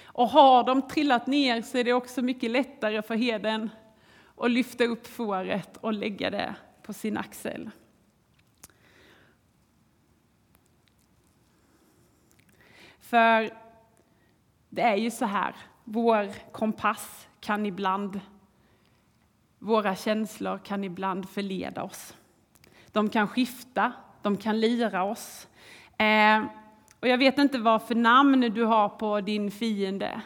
Och 0.05 0.29
har 0.29 0.65
de 0.65 0.83
trillat 0.83 1.27
ner 1.27 1.63
så 1.63 1.79
är 1.79 1.85
det 1.85 1.93
också 1.93 2.23
mycket 2.23 2.51
lättare 2.51 3.03
för 3.03 3.15
herden 3.15 3.71
att 4.37 4.51
lyfta 4.51 4.85
upp 4.85 5.07
fåret 5.07 5.77
och 5.77 5.93
lägga 5.93 6.31
det 6.31 6.55
på 6.83 6.93
sin 6.93 7.17
axel. 7.17 7.71
För 13.01 13.51
det 14.69 14.83
är 14.83 14.97
ju 14.97 15.11
så 15.11 15.25
här, 15.25 15.57
vår 15.85 16.53
kompass 16.53 17.29
kan 17.41 17.67
ibland, 17.67 18.21
våra 19.59 19.97
känslor 19.97 20.59
kan 20.59 20.85
ibland 20.85 21.29
förleda 21.29 21.83
oss. 21.83 22.17
De 22.93 23.09
kan 23.09 23.29
skifta, 23.29 23.93
de 24.23 24.37
kan 24.37 24.61
lira 24.61 25.03
oss. 25.03 25.49
Eh, 25.99 26.45
och 27.01 27.09
jag 27.09 27.19
vet 27.19 27.39
inte 27.39 27.59
vad 27.59 27.83
för 27.83 27.95
namn 27.95 28.41
du 28.41 28.65
har 28.65 28.89
på 28.89 29.21
din 29.21 29.51
fiende. 29.51 30.21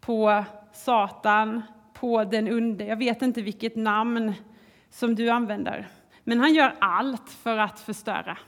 På 0.00 0.44
Satan, 0.72 1.62
på 1.92 2.24
den 2.24 2.52
onde. 2.52 2.84
Jag 2.84 2.96
vet 2.96 3.22
inte 3.22 3.42
vilket 3.42 3.76
namn 3.76 4.32
som 4.90 5.14
du 5.14 5.30
använder. 5.30 5.88
Men 6.24 6.40
han 6.40 6.54
gör 6.54 6.74
allt 6.78 7.30
för 7.30 7.58
att 7.58 7.80
förstöra. 7.80 8.38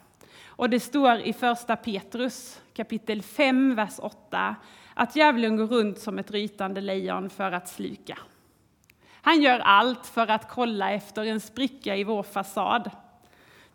Och 0.47 0.71
det 0.71 0.81
står 0.81 1.19
i 1.19 1.33
första 1.33 1.77
Petrus 1.77 2.61
kapitel 2.75 3.23
5, 3.23 3.75
vers 3.75 3.95
8 3.99 4.57
att 4.95 5.17
djävulen 5.17 5.57
går 5.57 5.67
runt 5.67 5.99
som 5.99 6.19
ett 6.19 6.31
rytande 6.31 6.81
lejon 6.81 7.31
för 7.31 7.53
att 7.53 7.69
sluka. 7.69 8.19
Han 9.23 9.43
gör 9.43 9.59
allt 9.59 10.07
för 10.07 10.31
att 10.31 10.49
kolla 10.49 10.91
efter 10.93 11.25
en 11.25 11.41
spricka 11.41 11.97
i 11.97 12.05
vår 12.05 12.23
fasad. 12.23 12.91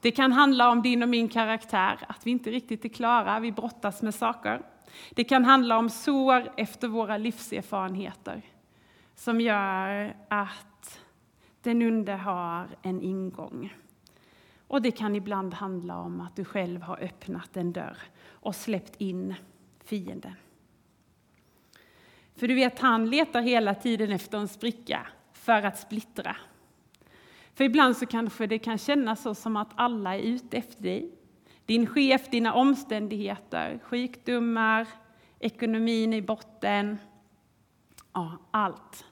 Det 0.01 0.11
kan 0.11 0.31
handla 0.31 0.69
om 0.69 0.81
din 0.81 1.03
och 1.03 1.09
min 1.09 1.29
karaktär, 1.29 1.97
att 2.07 2.27
vi 2.27 2.31
inte 2.31 2.51
riktigt 2.51 2.85
är 2.85 2.89
klara, 2.89 3.39
vi 3.39 3.51
brottas 3.51 4.01
med 4.01 4.15
saker. 4.15 4.61
Det 5.11 5.23
kan 5.23 5.45
handla 5.45 5.77
om 5.77 5.89
sår 5.89 6.53
efter 6.57 6.87
våra 6.87 7.17
livserfarenheter 7.17 8.41
som 9.15 9.41
gör 9.41 10.15
att 10.27 10.99
den 11.61 11.81
onde 11.81 12.13
har 12.13 12.67
en 12.81 13.01
ingång. 13.01 13.73
Och 14.67 14.81
det 14.81 14.91
kan 14.91 15.15
ibland 15.15 15.53
handla 15.53 15.97
om 15.97 16.21
att 16.21 16.35
du 16.35 16.45
själv 16.45 16.81
har 16.81 17.03
öppnat 17.03 17.57
en 17.57 17.73
dörr 17.73 17.97
och 18.29 18.55
släppt 18.55 19.01
in 19.01 19.35
fienden. 19.83 20.33
För 22.35 22.47
du 22.47 22.55
vet, 22.55 22.79
han 22.79 23.09
letar 23.09 23.41
hela 23.41 23.75
tiden 23.75 24.11
efter 24.11 24.37
en 24.37 24.47
spricka 24.47 25.07
för 25.33 25.63
att 25.63 25.79
splittra. 25.79 26.35
För 27.59 27.63
ibland 27.63 27.97
så 27.97 28.05
kanske 28.05 28.47
det 28.47 28.59
kan 28.59 28.77
kännas 28.77 29.21
så 29.21 29.35
som 29.35 29.57
att 29.57 29.69
alla 29.75 30.15
är 30.15 30.21
ute 30.21 30.57
efter 30.57 30.83
dig. 30.83 31.11
Din 31.65 31.87
chef, 31.87 32.29
dina 32.29 32.53
omständigheter, 32.53 33.79
sjukdomar, 33.83 34.87
ekonomin 35.39 36.13
i 36.13 36.21
botten. 36.21 36.97
Ja, 38.13 38.37
allt. 38.51 39.05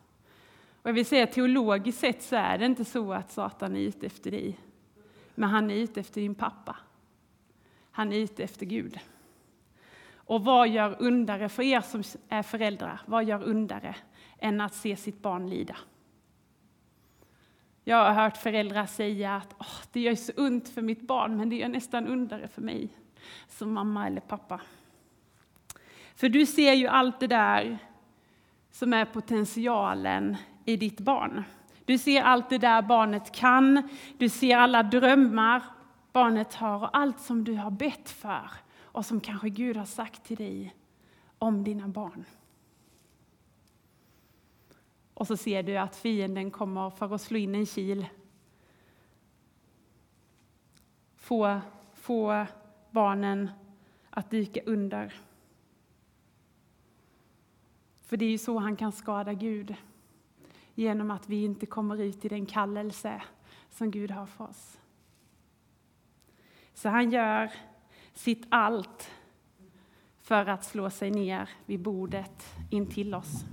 Och 0.82 0.89
jag 0.89 0.94
vill 0.94 1.06
säga 1.06 1.27
teologiskt 1.27 2.00
sett 2.00 2.24
så 2.24 2.36
är 2.36 2.58
det 2.58 2.66
inte 2.66 2.86
så 2.86 3.13
att 3.13 3.32
Satan 3.32 3.75
är 3.75 3.80
ute 3.80 4.06
efter 4.06 4.32
dig. 4.32 4.60
Men 5.36 5.50
han 5.50 5.72
är 5.72 5.75
ute 5.75 6.00
efter 6.00 6.22
din 6.22 6.36
pappa. 6.36 6.75
Han 7.92 8.13
är 8.13 8.18
ute 8.18 8.44
efter 8.44 8.66
Gud. 8.66 9.00
Och 10.16 10.46
vad 10.46 10.70
gör 10.70 10.96
undare 11.00 11.50
för 11.50 11.63
er 11.63 11.82
som 11.82 12.04
är 12.30 12.44
föräldrar? 12.44 13.01
Vad 13.06 13.25
gör 13.25 13.44
undare 13.44 13.96
än 14.38 14.62
att 14.62 14.74
se 14.74 14.96
sitt 14.96 15.22
barn 15.22 15.50
lida? 15.50 15.75
Jag 17.89 17.98
har 17.98 18.24
hört 18.24 18.38
föräldrar 18.38 18.86
säga 18.86 19.36
att 19.36 19.53
oh, 19.60 19.82
det 19.91 20.00
gör 20.00 20.15
så 20.15 20.32
ont 20.38 20.70
för 20.70 20.82
mitt 20.82 21.01
barn, 21.01 21.38
men 21.38 21.50
det 21.50 21.56
gör 21.56 21.67
nästan 21.67 22.08
undare 22.08 22.48
för 22.48 22.62
mig 22.62 22.89
som 23.48 23.74
mamma 23.74 24.08
eller 24.08 24.22
pappa. 24.22 24.62
För 26.15 26.29
du 26.29 26.46
ser 26.46 26.74
ju 26.74 26.88
allt 26.88 27.20
det 27.20 27.27
där 27.27 27.77
som 28.72 28.94
är 28.94 29.06
potentialen 29.06 30.36
i 30.65 30.77
ditt 30.77 31.00
barn. 31.00 31.44
Du 31.86 31.98
ser 31.98 32.22
allt 32.22 32.50
det 32.50 32.58
där 32.58 32.82
barnet 32.82 33.32
kan, 33.32 33.89
du 34.17 34.29
ser 34.29 34.58
alla 34.58 34.84
drömmar 34.84 35.63
barnet 36.12 36.53
har 36.53 36.84
och 36.84 36.98
allt 36.98 37.20
som 37.20 37.44
du 37.44 37.53
har 37.53 37.72
bett 37.72 38.10
för 38.10 38.50
och 38.82 39.06
som 39.06 39.20
kanske 39.20 39.50
Gud 39.50 39.77
har 39.77 39.86
sagt 39.86 40.24
till 40.24 40.38
dig 40.38 40.75
om 41.38 41.63
dina 41.63 41.88
barn. 41.88 42.25
Och 45.18 45.28
så 45.28 45.38
ser 45.38 45.64
du 45.64 45.78
att 45.78 45.96
fienden 45.96 46.52
kommer 46.52 46.90
för 46.90 47.16
att 47.16 47.22
slå 47.22 47.38
in 47.38 47.56
en 47.56 47.66
kil. 47.66 48.08
Få, 51.16 51.62
få 51.94 52.46
barnen 52.92 53.52
att 54.10 54.30
dyka 54.30 54.62
under. 54.66 55.14
För 58.02 58.18
det 58.18 58.26
är 58.26 58.30
ju 58.30 58.38
så 58.38 58.58
han 58.58 58.76
kan 58.76 58.92
skada 58.92 59.34
Gud. 59.34 59.76
Genom 60.76 61.12
att 61.12 61.30
vi 61.30 61.44
inte 61.44 61.66
kommer 61.66 62.02
ut 62.02 62.26
i 62.26 62.30
den 62.30 62.46
kallelse 62.46 63.22
som 63.70 63.92
Gud 63.92 64.12
har 64.12 64.26
för 64.26 64.44
oss. 64.44 64.80
Så 66.74 66.90
han 66.90 67.12
gör 67.12 67.52
sitt 68.14 68.46
allt 68.50 69.12
för 70.22 70.46
att 70.46 70.66
slå 70.66 70.90
sig 70.90 71.12
ner 71.12 71.50
vid 71.66 71.80
bordet 71.80 72.56
intill 72.70 73.16
oss. 73.16 73.46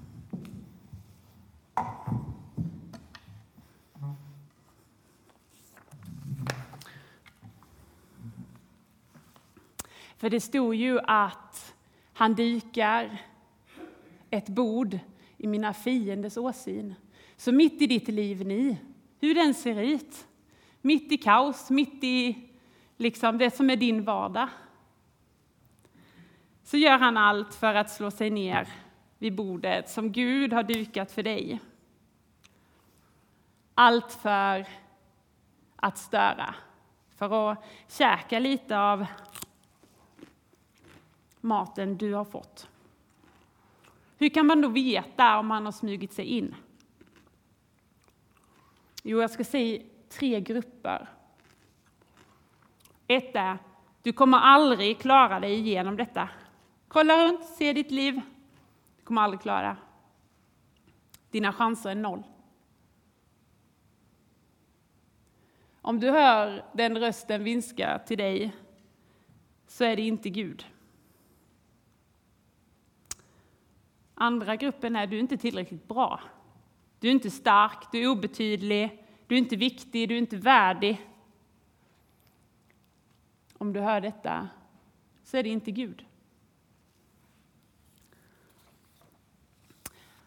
För 10.25 10.31
det 10.31 10.40
stod 10.40 10.75
ju 10.75 11.00
att 11.00 11.75
han 12.12 12.35
dykar 12.35 13.23
ett 14.31 14.49
bord 14.49 14.99
i 15.37 15.47
mina 15.47 15.75
fienders 15.75 16.37
åsyn. 16.37 16.95
Så 17.37 17.52
mitt 17.52 17.83
i 17.83 17.87
ditt 17.87 18.09
liv 18.09 18.47
ni, 18.47 18.76
hur 19.21 19.35
den 19.35 19.54
ser 19.54 19.83
ut, 19.83 20.26
mitt 20.81 21.12
i 21.12 21.16
kaos, 21.16 21.71
mitt 21.71 22.04
i 22.04 22.49
liksom 22.97 23.38
det 23.38 23.50
som 23.50 23.71
är 23.71 23.76
din 23.76 24.04
vardag, 24.04 24.49
så 26.62 26.76
gör 26.76 26.99
han 26.99 27.16
allt 27.16 27.54
för 27.54 27.75
att 27.75 27.90
slå 27.90 28.11
sig 28.11 28.31
ner 28.31 28.69
vid 29.19 29.35
bordet 29.35 29.90
som 29.90 30.12
Gud 30.12 30.52
har 30.52 30.62
dukat 30.62 31.12
för 31.12 31.23
dig. 31.23 31.61
Allt 33.75 34.12
för 34.12 34.66
att 35.76 35.99
störa, 35.99 36.54
för 37.16 37.52
att 37.52 37.64
käka 37.88 38.38
lite 38.38 38.78
av 38.78 39.07
maten 41.44 41.96
du 41.96 42.12
har 42.14 42.24
fått. 42.24 42.68
Hur 44.18 44.28
kan 44.28 44.46
man 44.46 44.60
då 44.60 44.68
veta 44.68 45.38
om 45.38 45.46
man 45.46 45.64
har 45.64 45.72
smugit 45.72 46.12
sig 46.12 46.24
in? 46.24 46.54
Jo, 49.02 49.20
jag 49.20 49.30
ska 49.30 49.44
säga 49.44 49.82
tre 50.08 50.40
grupper. 50.40 51.08
Ett 53.06 53.36
är, 53.36 53.58
du 54.02 54.12
kommer 54.12 54.38
aldrig 54.38 54.98
klara 54.98 55.40
dig 55.40 55.54
igenom 55.54 55.96
detta. 55.96 56.28
Kolla 56.88 57.26
runt, 57.26 57.44
se 57.44 57.72
ditt 57.72 57.90
liv. 57.90 58.20
Du 58.96 59.04
kommer 59.04 59.22
aldrig 59.22 59.40
klara. 59.40 59.76
Dina 61.30 61.52
chanser 61.52 61.90
är 61.90 61.94
noll. 61.94 62.22
Om 65.80 66.00
du 66.00 66.10
hör 66.10 66.64
den 66.72 66.98
rösten 66.98 67.44
vinska 67.44 67.98
till 67.98 68.18
dig 68.18 68.56
så 69.66 69.84
är 69.84 69.96
det 69.96 70.02
inte 70.02 70.30
Gud. 70.30 70.66
Andra 74.14 74.56
gruppen 74.56 74.97
är 74.97 75.06
du 75.06 75.16
är 75.16 75.21
inte 75.21 75.37
tillräckligt 75.37 75.88
bra. 75.88 76.21
Du 76.99 77.09
är 77.09 77.12
inte 77.12 77.30
stark, 77.30 77.92
du 77.92 78.02
är 78.02 78.09
obetydlig, 78.09 79.04
du 79.26 79.35
är 79.35 79.38
inte 79.38 79.56
viktig, 79.56 80.09
du 80.09 80.14
är 80.14 80.18
inte 80.18 80.37
värdig. 80.37 81.11
Om 83.59 83.73
du 83.73 83.80
hör 83.80 84.00
detta 84.00 84.49
så 85.25 85.37
är 85.37 85.42
det 85.42 85.49
inte 85.49 85.71
Gud. 85.71 86.04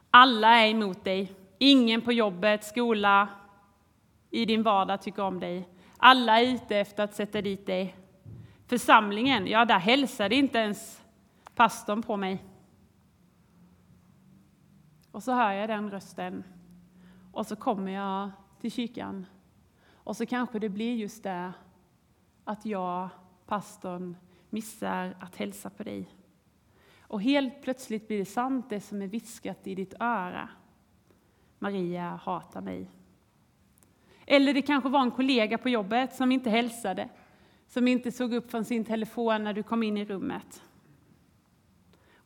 Alla 0.10 0.50
är 0.50 0.70
emot 0.70 1.04
dig. 1.04 1.34
Ingen 1.58 2.02
på 2.02 2.12
jobbet, 2.12 2.64
skola, 2.64 3.28
i 4.30 4.46
din 4.46 4.64
vardag 4.64 5.02
tycker 5.02 5.24
om 5.24 5.40
dig. 5.40 5.68
Alla 5.98 6.40
är 6.40 6.54
ute 6.54 6.78
efter 6.78 7.04
att 7.04 7.16
sätta 7.16 7.42
dit 7.42 7.66
dig. 7.66 7.96
Församlingen, 8.68 9.48
ja, 9.48 9.66
där 9.66 9.80
hälsade 9.80 10.36
inte 10.36 10.58
ens 10.58 11.02
pastorn 11.56 12.04
på 12.04 12.18
mig. 12.18 12.44
Och 15.18 15.24
så 15.24 15.32
hör 15.32 15.52
jag 15.52 15.70
den 15.70 15.92
rösten. 15.92 16.44
Och 17.32 17.48
så 17.48 17.56
kommer 17.56 17.92
jag 17.92 18.32
till 18.62 18.72
kyrkan. 18.72 19.26
Och 19.94 20.18
så 20.18 20.26
kanske 20.26 20.60
det 20.60 20.70
blir 20.70 20.96
just 20.96 21.24
det 21.24 21.54
att 22.44 22.66
jag, 22.66 23.10
pastorn, 23.46 24.18
missar 24.50 25.16
att 25.20 25.36
hälsa 25.36 25.70
på 25.70 25.84
dig. 25.84 26.10
Och 27.02 27.22
helt 27.22 27.62
plötsligt 27.62 28.08
blir 28.08 28.18
det 28.18 28.26
sant 28.26 28.66
det 28.70 28.82
som 28.82 29.02
är 29.02 29.08
viskat 29.08 29.68
i 29.68 29.76
ditt 29.76 29.94
öra. 30.00 30.50
Maria 31.60 32.20
hatar 32.24 32.62
mig. 32.62 32.92
Eller 34.26 34.54
det 34.54 34.62
kanske 34.62 34.90
var 34.90 35.02
en 35.02 35.12
kollega 35.12 35.58
på 35.58 35.70
jobbet 35.70 36.16
som 36.16 36.32
inte 36.32 36.50
hälsade, 36.50 37.10
som 37.68 37.88
inte 37.88 38.12
såg 38.12 38.34
upp 38.34 38.52
från 38.52 38.66
sin 38.66 38.86
telefon 38.86 39.44
när 39.44 39.54
du 39.54 39.64
kom 39.64 39.84
in 39.84 39.98
i 39.98 40.06
rummet. 40.06 40.64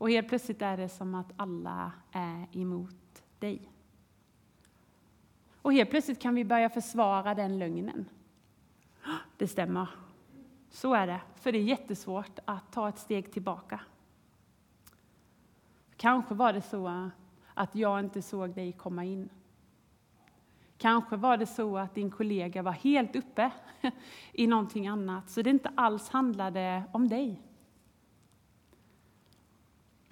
Och 0.02 0.10
helt 0.10 0.28
plötsligt 0.28 0.62
är 0.62 0.78
det 0.78 0.90
som 0.90 1.16
att 1.16 1.32
alla 1.36 1.92
är 2.12 2.48
emot 2.52 3.24
dig. 3.40 3.72
Och 5.62 5.74
helt 5.74 5.90
plötsligt 5.90 6.22
kan 6.22 6.36
vi 6.36 6.46
börja 6.46 6.70
försvara 6.70 7.36
den 7.36 7.60
lögnen. 7.60 8.06
Det 9.38 9.48
stämmer. 9.48 9.90
Så 10.70 10.94
är 10.94 11.08
det, 11.08 11.22
för 11.36 11.52
det 11.52 11.58
är 11.58 11.64
jättesvårt 11.64 12.40
att 12.46 12.72
ta 12.72 12.90
ett 12.90 12.98
steg 12.98 13.32
tillbaka. 13.32 13.80
Kanske 15.98 16.36
var 16.36 16.54
det 16.54 16.62
så 16.62 17.10
att 17.54 17.76
jag 17.76 18.00
inte 18.00 18.22
såg 18.22 18.56
dig 18.56 18.72
komma 18.72 19.06
in. 19.06 19.30
Kanske 20.78 21.16
var 21.16 21.38
det 21.38 21.46
så 21.46 21.78
att 21.78 21.96
din 21.96 22.12
kollega 22.12 22.62
var 22.62 22.72
helt 22.72 23.16
uppe 23.16 23.52
i 24.34 24.48
någonting 24.48 24.88
annat, 24.88 25.30
så 25.30 25.42
det 25.42 25.50
inte 25.50 25.72
alls 25.76 26.10
handlade 26.10 26.84
om 26.92 27.08
dig. 27.08 27.42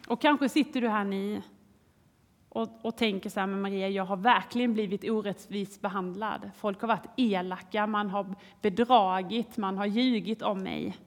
Och 0.10 0.22
kanske 0.22 0.50
sitter 0.50 0.82
du 0.82 0.90
här 0.90 1.04
ni 1.06 1.42
och, 2.50 2.86
och 2.86 2.98
tänker 2.98 3.30
så 3.30 3.40
här, 3.40 3.48
men 3.48 3.62
Maria, 3.62 3.90
jag 3.90 4.06
har 4.06 4.18
verkligen 4.18 4.74
blivit 4.74 5.04
orättvist 5.04 5.82
behandlad. 5.82 6.52
Folk 6.56 6.82
har 6.82 6.88
varit 6.88 7.10
elaka, 7.18 7.88
man 7.88 8.10
har 8.10 8.36
bedragit, 8.62 9.58
man 9.58 9.78
har 9.78 9.86
ljugit 9.86 10.42
om 10.42 10.64
mig. 10.64 10.98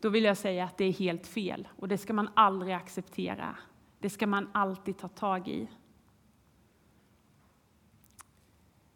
Då 0.00 0.08
vill 0.08 0.24
jag 0.24 0.36
säga 0.36 0.64
att 0.64 0.78
det 0.78 0.84
är 0.84 0.92
helt 0.92 1.26
fel 1.26 1.68
och 1.76 1.88
det 1.88 1.98
ska 1.98 2.12
man 2.12 2.28
aldrig 2.34 2.74
acceptera. 2.74 3.56
Det 3.98 4.10
ska 4.10 4.26
man 4.26 4.48
alltid 4.52 4.98
ta 4.98 5.08
tag 5.08 5.48
i. 5.48 5.68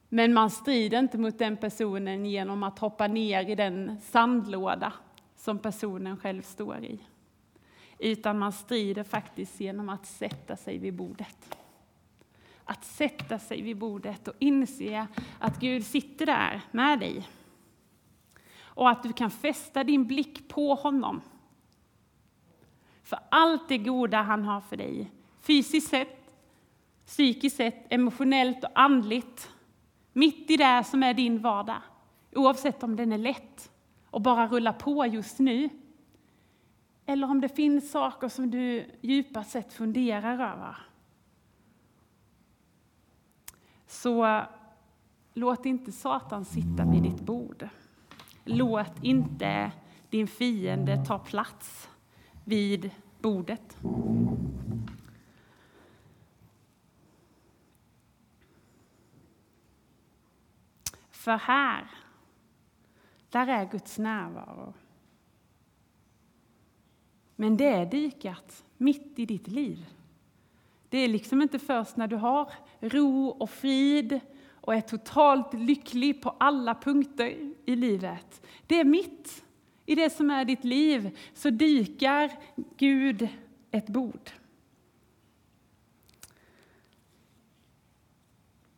Men 0.08 0.34
man 0.34 0.50
strider 0.50 0.98
inte 0.98 1.18
mot 1.18 1.38
den 1.38 1.56
personen 1.56 2.26
genom 2.26 2.62
att 2.62 2.78
hoppa 2.78 3.06
ner 3.06 3.50
i 3.50 3.54
den 3.54 4.00
sandlåda 4.00 4.92
som 5.36 5.58
personen 5.58 6.16
själv 6.16 6.42
står 6.42 6.84
i. 6.84 7.00
Utan 7.98 8.38
man 8.38 8.52
strider 8.52 9.04
faktiskt 9.04 9.60
genom 9.60 9.88
att 9.88 10.06
sätta 10.06 10.56
sig 10.56 10.78
vid 10.78 10.94
bordet. 10.94 11.56
Att 12.64 12.84
sätta 12.84 13.38
sig 13.38 13.62
vid 13.62 13.76
bordet 13.76 14.28
och 14.28 14.34
inse 14.38 15.06
att 15.38 15.60
Gud 15.60 15.84
sitter 15.84 16.26
där 16.26 16.60
med 16.70 17.00
dig. 17.00 17.28
Och 18.58 18.90
att 18.90 19.02
du 19.02 19.12
kan 19.12 19.30
fästa 19.30 19.84
din 19.84 20.06
blick 20.06 20.48
på 20.48 20.74
honom. 20.74 21.20
För 23.02 23.18
allt 23.28 23.68
det 23.68 23.78
goda 23.78 24.22
han 24.22 24.44
har 24.44 24.60
för 24.60 24.76
dig, 24.76 25.10
fysiskt 25.40 25.88
sett, 25.88 26.30
psykiskt 27.06 27.56
sett, 27.56 27.92
emotionellt 27.92 28.64
och 28.64 28.70
andligt, 28.74 29.50
mitt 30.12 30.50
i 30.50 30.56
det 30.56 30.84
som 30.84 31.02
är 31.02 31.14
din 31.14 31.38
vardag, 31.38 31.82
oavsett 32.34 32.82
om 32.82 32.96
den 32.96 33.12
är 33.12 33.18
lätt 33.18 33.70
och 34.10 34.20
bara 34.20 34.46
rullar 34.46 34.72
på 34.72 35.06
just 35.06 35.38
nu, 35.38 35.68
eller 37.06 37.30
om 37.30 37.40
det 37.40 37.48
finns 37.48 37.90
saker 37.90 38.28
som 38.28 38.50
du 38.50 38.90
djupast 39.00 39.50
sett 39.50 39.72
funderar 39.72 40.32
över. 40.32 40.76
Så 43.86 44.42
låt 45.34 45.66
inte 45.66 45.92
Satan 45.92 46.44
sitta 46.44 46.84
vid 46.84 47.02
ditt 47.02 47.20
bord. 47.20 47.68
Låt 48.44 49.02
inte 49.02 49.72
din 50.10 50.26
fiende 50.26 51.04
ta 51.04 51.18
plats 51.18 51.88
vid 52.44 52.90
bordet. 53.20 53.76
För 61.10 61.36
här, 61.36 61.90
där 63.30 63.46
är 63.46 63.70
Guds 63.70 63.98
närvaro. 63.98 64.74
Men 67.36 67.56
det 67.56 67.66
är 67.66 67.86
dikat 67.86 68.64
mitt 68.76 69.18
i 69.18 69.26
ditt 69.26 69.48
liv. 69.48 69.86
Det 70.88 70.98
är 70.98 71.08
liksom 71.08 71.42
inte 71.42 71.58
först 71.58 71.96
när 71.96 72.06
du 72.06 72.16
har 72.16 72.52
ro 72.80 73.28
och 73.28 73.50
frid 73.50 74.20
och 74.50 74.74
är 74.74 74.80
totalt 74.80 75.54
lycklig 75.54 76.22
på 76.22 76.30
alla 76.30 76.74
punkter 76.74 77.54
i 77.64 77.76
livet. 77.76 78.46
Det 78.66 78.80
är 78.80 78.84
mitt 78.84 79.44
i 79.86 79.94
det 79.94 80.10
som 80.10 80.30
är 80.30 80.44
ditt 80.44 80.64
liv, 80.64 81.18
så 81.34 81.50
dykar 81.50 82.30
Gud 82.76 83.28
ett 83.70 83.86
bord. 83.86 84.30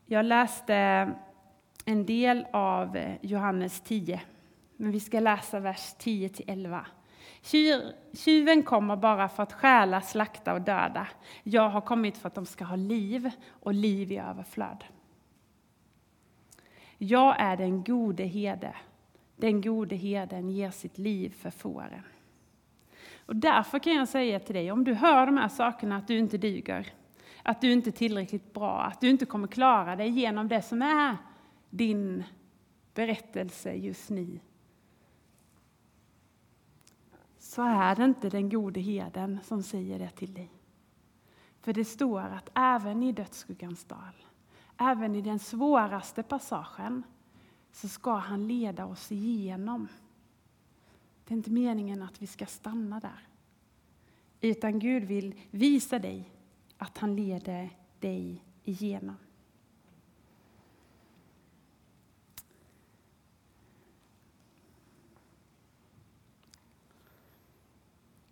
Jag 0.07 0.25
läste 0.25 0.75
en 1.85 2.07
del 2.07 2.47
av 2.53 2.99
Johannes 3.21 3.81
10, 3.81 4.21
men 4.77 4.90
vi 4.90 5.01
ska 5.01 5.21
läsa 5.21 5.61
vers 5.61 5.94
10 5.99 6.31
11. 6.47 6.87
Tjuven 8.12 8.62
kommer 8.62 8.96
bara 8.96 9.28
för 9.28 9.42
att 9.42 9.52
stjäla, 9.52 10.00
slakta 10.00 10.54
och 10.54 10.62
döda. 10.62 11.09
Jag 11.42 11.68
har 11.68 11.81
kommit 11.81 12.18
för 12.18 12.28
att 12.28 12.35
de 12.35 12.46
ska 12.46 12.64
ha 12.64 12.76
liv 12.76 13.31
och 13.50 13.74
liv 13.74 14.12
i 14.12 14.18
överflöd. 14.18 14.85
Jag 16.98 17.40
är 17.40 17.57
den 17.57 17.85
gode 17.85 18.24
herde. 18.24 18.74
Den 19.37 19.61
gode 19.61 19.96
herden 19.96 20.50
ger 20.50 20.70
sitt 20.70 20.98
liv 20.98 21.35
för 21.40 21.50
fåren. 21.50 22.02
Och 23.26 23.37
därför 23.37 23.78
kan 23.78 23.94
jag 23.94 24.09
säga 24.09 24.40
till 24.40 24.54
dig, 24.54 24.72
om 24.72 24.85
du 24.85 24.94
hör 24.94 25.26
de 25.26 25.37
här 25.37 25.48
sakerna, 25.48 25.96
att 25.96 26.09
du 26.09 26.18
inte 26.18 26.38
duger, 26.38 26.92
att 27.42 27.61
du 27.61 27.72
inte 27.72 27.90
är 27.90 27.92
tillräckligt 27.92 28.52
bra, 28.54 28.81
att 28.83 29.00
du 29.00 29.11
inte 29.11 29.26
kommer 29.26 29.48
klara 29.48 29.96
dig 29.96 30.09
genom 30.09 30.48
det 30.48 30.62
som 30.62 30.83
är 30.83 31.16
din 31.70 32.24
berättelse 32.94 33.72
just 33.72 34.11
nu, 34.11 34.40
så 37.48 37.62
är 37.62 37.96
det 37.96 38.04
inte 38.04 38.28
den 38.28 38.48
gode 38.48 38.80
herden 38.80 39.38
som 39.42 39.62
säger 39.62 39.98
det 39.98 40.11
till 40.11 40.34
dig. 40.34 40.50
För 41.61 41.72
det 41.72 41.84
står 41.84 42.20
att 42.20 42.50
även 42.54 43.02
i 43.02 43.12
dödsskuggans 43.12 43.84
dal, 43.84 44.24
även 44.76 45.14
i 45.14 45.22
den 45.22 45.38
svåraste 45.38 46.22
passagen, 46.22 47.02
så 47.72 47.88
ska 47.88 48.14
han 48.14 48.48
leda 48.48 48.87
oss 48.87 49.12
igenom. 49.12 49.88
Det 51.24 51.34
är 51.34 51.37
inte 51.37 51.50
meningen 51.50 52.02
att 52.02 52.22
vi 52.22 52.26
ska 52.26 52.46
stanna 52.46 53.00
där. 53.00 53.28
Utan 54.40 54.78
Gud 54.78 55.04
vill 55.04 55.40
visa 55.50 55.98
dig 55.98 56.30
att 56.78 56.98
han 56.98 57.16
leder 57.16 57.70
dig 58.00 58.44
igenom. 58.64 59.16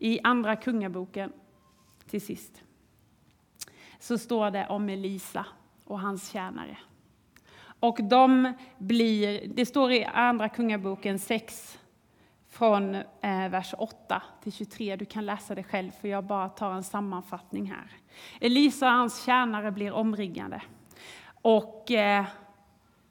I 0.06 0.20
Andra 0.24 0.56
Kungaboken, 0.56 1.32
till 2.10 2.20
sist, 2.20 2.62
så 3.98 4.18
står 4.18 4.50
det 4.50 4.66
om 4.66 4.88
Elisa 4.88 5.46
och 5.84 6.00
hans 6.00 6.30
tjänare. 6.30 6.78
Och 7.80 7.98
de 8.02 8.52
blir, 8.78 9.48
det 9.48 9.66
står 9.66 9.92
i 9.92 10.04
Andra 10.04 10.48
Kungaboken 10.48 11.18
6, 11.18 11.78
från 12.48 12.94
eh, 12.94 13.48
vers 13.50 13.74
8 13.78 14.22
till 14.42 14.52
23. 14.52 14.96
Du 14.96 15.04
kan 15.04 15.26
läsa 15.26 15.54
det 15.54 15.62
själv, 15.62 15.90
för 15.90 16.08
jag 16.08 16.24
bara 16.24 16.48
tar 16.48 16.72
en 16.72 16.84
sammanfattning 16.84 17.70
här. 17.70 17.90
Elisa 18.40 18.86
och 18.86 18.92
hans 18.92 19.24
tjänare 19.24 19.72
blir 19.72 19.92
omringade. 19.92 20.62
Och 21.42 21.90
eh, 21.90 22.24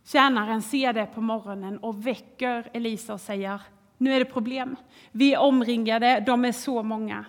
tjänaren 0.06 0.62
ser 0.62 0.94
det 0.94 1.06
på 1.06 1.22
morgonen 1.22 1.78
och 1.78 2.08
väcker 2.08 2.70
Elisa 2.74 3.14
och 3.14 3.22
säger, 3.22 3.62
nu 3.98 4.14
är 4.14 4.20
det 4.20 4.26
problem. 4.26 4.76
Vi 5.12 5.34
är 5.34 5.40
omringade, 5.40 6.24
de 6.26 6.46
är 6.46 6.52
så 6.52 6.84
många. 6.84 7.26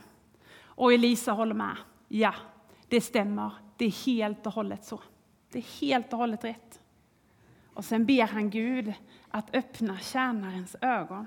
Och 0.65 0.93
Elisa 0.93 1.33
håller 1.33 1.55
med. 1.55 1.77
Ja, 2.09 2.35
det 2.89 3.01
stämmer. 3.01 3.51
Det 3.77 3.85
är 3.85 4.07
helt 4.07 4.47
och 4.47 4.53
hållet 4.53 4.85
så. 4.85 5.01
Det 5.53 5.59
är 5.59 5.81
helt 5.81 6.13
och 6.13 6.19
hållet 6.19 6.45
rätt. 6.45 6.81
Och 7.75 7.85
sen 7.85 8.07
ber 8.07 8.27
han 8.27 8.51
Gud 8.51 8.93
att 9.29 9.55
öppna 9.55 9.99
tjänarens 9.99 10.77
ögon. 10.81 11.27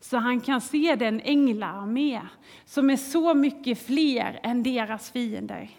Så 0.00 0.16
han 0.16 0.40
kan 0.40 0.60
se 0.60 0.96
den 0.96 1.20
änglararmé 1.20 2.20
som 2.64 2.90
är 2.90 2.96
så 2.96 3.34
mycket 3.34 3.86
fler 3.86 4.40
än 4.42 4.62
deras 4.62 5.10
fiender. 5.10 5.70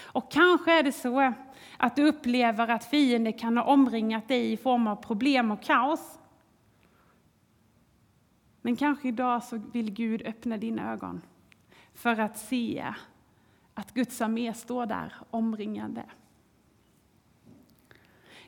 Och 0.00 0.32
kanske 0.32 0.78
är 0.78 0.82
det 0.82 0.92
så 0.92 1.32
att 1.76 1.96
du 1.96 2.08
upplever 2.08 2.68
att 2.68 2.84
fiender 2.84 3.38
kan 3.38 3.56
ha 3.56 3.64
omringat 3.64 4.28
dig 4.28 4.52
i 4.52 4.56
form 4.56 4.86
av 4.86 4.96
problem 4.96 5.50
och 5.50 5.62
kaos. 5.62 6.18
Men 8.66 8.76
kanske 8.76 9.08
idag 9.08 9.42
så 9.42 9.60
vill 9.72 9.90
Gud 9.90 10.22
öppna 10.26 10.56
dina 10.56 10.92
ögon 10.92 11.20
för 11.94 12.20
att 12.20 12.38
se 12.38 12.94
att 13.74 13.94
Guds 13.94 14.20
armé 14.20 14.54
står 14.54 14.86
där 14.86 15.14
omringande. 15.30 16.02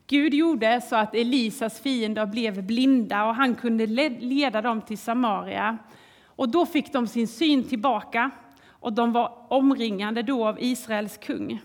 Gud 0.06 0.34
gjorde 0.34 0.80
så 0.80 0.96
att 0.96 1.14
Elisas 1.14 1.80
fiender 1.80 2.26
blev 2.26 2.66
blinda 2.66 3.24
och 3.24 3.34
han 3.34 3.54
kunde 3.54 3.86
leda 3.86 4.62
dem 4.62 4.82
till 4.82 4.98
Samaria. 4.98 5.78
Och 6.24 6.48
då 6.48 6.66
fick 6.66 6.92
de 6.92 7.06
sin 7.06 7.28
syn 7.28 7.64
tillbaka 7.64 8.30
och 8.68 8.92
de 8.92 9.12
var 9.12 9.46
omringade 9.48 10.22
då 10.22 10.46
av 10.46 10.60
Israels 10.60 11.16
kung. 11.16 11.62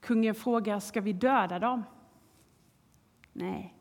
Kungen 0.00 0.34
frågar, 0.34 0.80
ska 0.80 1.00
vi 1.00 1.12
döda 1.12 1.58
dem? 1.58 1.82
Nej. 3.32 3.74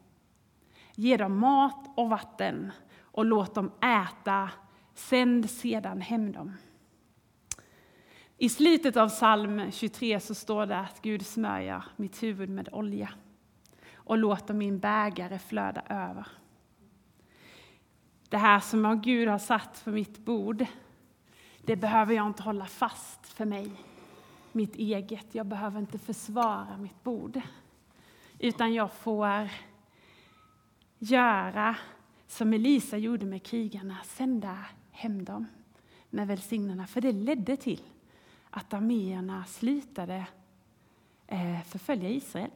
Ge 0.95 1.17
dem 1.17 1.39
mat 1.39 1.89
och 1.95 2.09
vatten 2.09 2.71
och 3.15 3.25
låt 3.25 3.55
dem 3.55 3.71
äta. 3.81 4.49
Sänd 4.93 5.49
sedan 5.49 6.01
hem 6.01 6.31
dem. 6.31 6.53
I 8.37 8.49
slutet 8.49 8.97
av 8.97 9.09
psalm 9.09 9.71
23 9.71 10.19
så 10.19 10.35
står 10.35 10.65
det 10.65 10.79
att 10.79 11.01
Gud 11.01 11.25
smörjer 11.25 11.83
mitt 11.95 12.23
huvud 12.23 12.49
med 12.49 12.69
olja 12.71 13.09
och 13.93 14.17
låter 14.17 14.53
min 14.53 14.79
bägare 14.79 15.39
flöda 15.39 15.81
över. 15.89 16.27
Det 18.29 18.37
här 18.37 18.59
som 18.59 19.01
Gud 19.01 19.27
har 19.27 19.39
satt 19.39 19.81
på 19.83 19.89
mitt 19.89 20.17
bord, 20.17 20.65
det 21.61 21.75
behöver 21.75 22.13
jag 22.13 22.27
inte 22.27 22.43
hålla 22.43 22.65
fast 22.65 23.27
för 23.27 23.45
mig, 23.45 23.71
mitt 24.51 24.75
eget. 24.75 25.35
Jag 25.35 25.45
behöver 25.45 25.79
inte 25.79 25.99
försvara 25.99 26.77
mitt 26.77 27.03
bord, 27.03 27.41
utan 28.39 28.73
jag 28.73 28.93
får 28.93 29.49
göra 30.99 31.75
som 32.35 32.53
Elisa 32.53 32.97
gjorde 32.97 33.25
med 33.25 33.43
krigarna, 33.43 33.97
sända 34.03 34.65
hem 34.91 35.25
dem 35.25 35.47
med 36.09 36.27
välsignelserna. 36.27 36.87
För 36.87 37.01
det 37.01 37.11
ledde 37.11 37.57
till 37.57 37.81
att 38.49 38.73
arméerna 38.73 39.45
slutade 39.45 40.27
eh, 41.27 41.61
förfölja 41.61 42.09
Israel. 42.09 42.51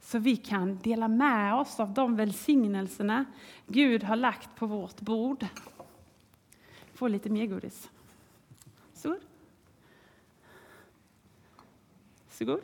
Så 0.00 0.18
vi 0.18 0.36
kan 0.36 0.78
dela 0.78 1.08
med 1.08 1.54
oss 1.54 1.80
av 1.80 1.94
de 1.94 2.16
välsignelserna 2.16 3.24
Gud 3.66 4.02
har 4.02 4.16
lagt 4.16 4.56
på 4.56 4.66
vårt 4.66 5.00
bord. 5.00 5.46
Få 6.94 7.08
lite 7.08 7.30
mer 7.30 7.46
godis. 7.46 7.90
Så. 8.94 9.16
Så 12.28 12.44
god. 12.44 12.60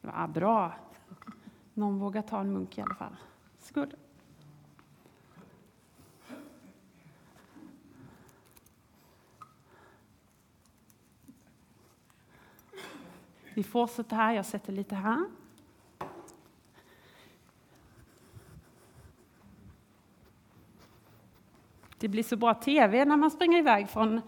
Ja, 0.00 0.26
bra. 0.26 0.85
Någon 1.76 1.98
vågar 1.98 2.22
ta 2.22 2.40
en 2.40 2.52
munk 2.52 2.78
i 2.78 2.80
alla 2.80 2.94
fall. 2.94 3.16
Skål! 3.58 3.94
Vi 13.54 13.62
fortsätter 13.62 14.16
här, 14.16 14.32
jag 14.32 14.46
sätter 14.46 14.72
lite 14.72 14.94
här. 14.94 15.24
Det 21.98 22.08
blir 22.08 22.22
så 22.22 22.36
bra 22.36 22.54
tv 22.54 23.04
när 23.04 23.16
man 23.16 23.30
springer 23.30 23.58
iväg 23.58 23.88
från, 23.88 24.20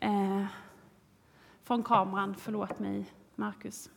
eh, 0.00 0.44
från 1.62 1.82
kameran. 1.82 2.34
Förlåt 2.34 2.78
mig, 2.78 3.12
Marcus. 3.34 3.90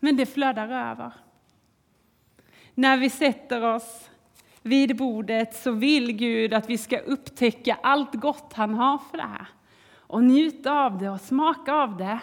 Men 0.00 0.16
det 0.16 0.26
flödar 0.26 0.90
över. 0.90 1.12
När 2.74 2.96
vi 2.96 3.10
sätter 3.10 3.64
oss 3.74 4.10
vid 4.62 4.96
bordet 4.96 5.54
så 5.54 5.70
vill 5.70 6.12
Gud 6.12 6.54
att 6.54 6.70
vi 6.70 6.78
ska 6.78 6.98
upptäcka 6.98 7.78
allt 7.82 8.14
gott 8.14 8.52
han 8.52 8.74
har 8.74 8.98
för 8.98 9.16
det 9.16 9.22
här 9.22 9.46
och 10.10 10.24
njuta 10.24 10.72
av 10.72 10.98
det 10.98 11.10
och 11.10 11.20
smaka 11.20 11.74
av 11.74 11.96
det. 11.96 12.20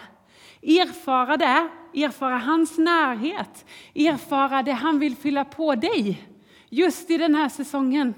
Erfara 0.62 1.36
det, 1.36 1.68
erfara 1.94 2.38
hans 2.38 2.78
närhet, 2.78 3.66
erfara 3.94 4.62
det 4.62 4.72
han 4.72 4.98
vill 4.98 5.16
fylla 5.16 5.44
på 5.44 5.74
dig 5.74 6.28
just 6.68 7.10
i 7.10 7.18
den 7.18 7.34
här 7.34 7.48
säsongen. 7.48 8.14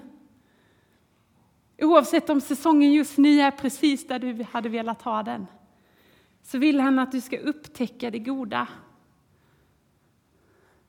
Oavsett 1.79 2.31
om 2.31 2.40
säsongen 2.40 2.92
just 2.92 3.18
nu 3.18 3.40
är 3.40 3.51
precis 3.51 4.09
där 4.09 4.18
du 4.18 4.46
hade 4.53 4.68
velat 4.68 5.03
ha 5.03 5.23
den, 5.23 5.46
så 6.42 6.59
vill 6.59 6.81
han 6.81 6.99
att 6.99 7.12
du 7.12 7.20
ska 7.20 7.38
upptäcka 7.38 8.11
det 8.11 8.18
goda. 8.18 8.68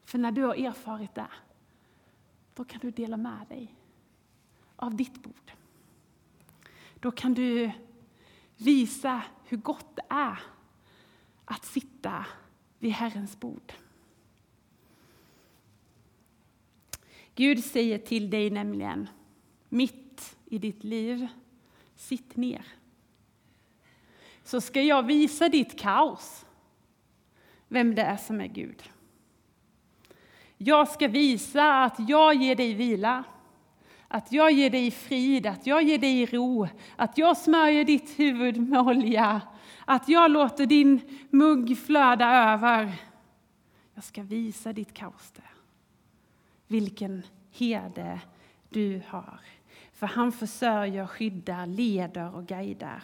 För 0.06 0.18
när 0.18 0.32
du 0.32 0.44
har 0.44 0.56
erfarit 0.56 1.16
det, 1.16 1.32
då 2.54 2.64
kan 2.64 2.80
du 2.80 2.92
dela 2.92 3.18
med 3.18 3.48
dig 3.50 3.76
av 4.76 4.96
ditt 4.96 5.24
bord. 5.24 5.52
Då 7.00 7.12
kan 7.12 7.34
du 7.34 7.72
visa 8.58 9.24
hur 9.46 9.58
gott 9.58 9.96
det 9.96 10.06
är 10.10 10.40
att 11.46 11.66
sitta 11.66 12.26
vid 12.80 12.92
Herrens 12.92 13.40
bord. 13.40 13.74
Gud 17.36 17.64
säger 17.64 17.98
till 17.98 18.30
dig 18.30 18.50
nämligen, 18.50 19.10
mitt 19.70 20.38
i 20.46 20.58
ditt 20.58 20.84
liv, 20.84 21.28
sitt 21.96 22.36
ner. 22.36 22.66
Så 24.44 24.62
ska 24.62 24.82
jag 24.82 25.04
visa 25.04 25.50
ditt 25.50 25.80
kaos 25.80 26.46
vem 27.68 27.96
det 27.96 28.02
är 28.02 28.18
som 28.18 28.42
är 28.42 28.48
Gud. 28.48 28.84
Jag 30.64 30.88
ska 30.88 31.08
visa 31.08 31.84
att 31.84 32.10
jag 32.10 32.36
ger 32.36 32.56
dig 32.56 32.74
vila 32.74 33.24
att 34.08 34.32
jag 34.32 34.52
ger 34.52 34.70
dig 34.70 34.92
frid, 34.92 35.48
att 35.48 35.68
jag 35.68 35.84
ger 35.84 35.98
dig 35.98 36.26
ro, 36.26 36.68
att 36.96 37.18
jag 37.18 37.38
smörjer 37.38 37.86
ditt 37.86 38.20
huvud 38.20 38.58
med 38.70 38.80
olja, 38.80 39.42
att 39.86 40.10
jag 40.10 40.32
låter 40.32 40.66
din 40.66 41.02
mugg 41.30 41.78
flöda 41.78 42.26
över. 42.26 42.94
Jag 43.94 44.04
ska 44.04 44.24
visa 44.24 44.74
ditt 44.74 44.94
kaos 44.94 45.32
där. 45.32 45.52
Vilken 46.68 47.24
herde 47.52 48.20
du 48.70 49.02
har. 49.08 49.40
För 49.94 50.08
han 50.08 50.32
försörjer, 50.32 51.08
skyddar, 51.08 51.66
leder 51.66 52.36
och 52.36 52.46
guidar. 52.46 53.04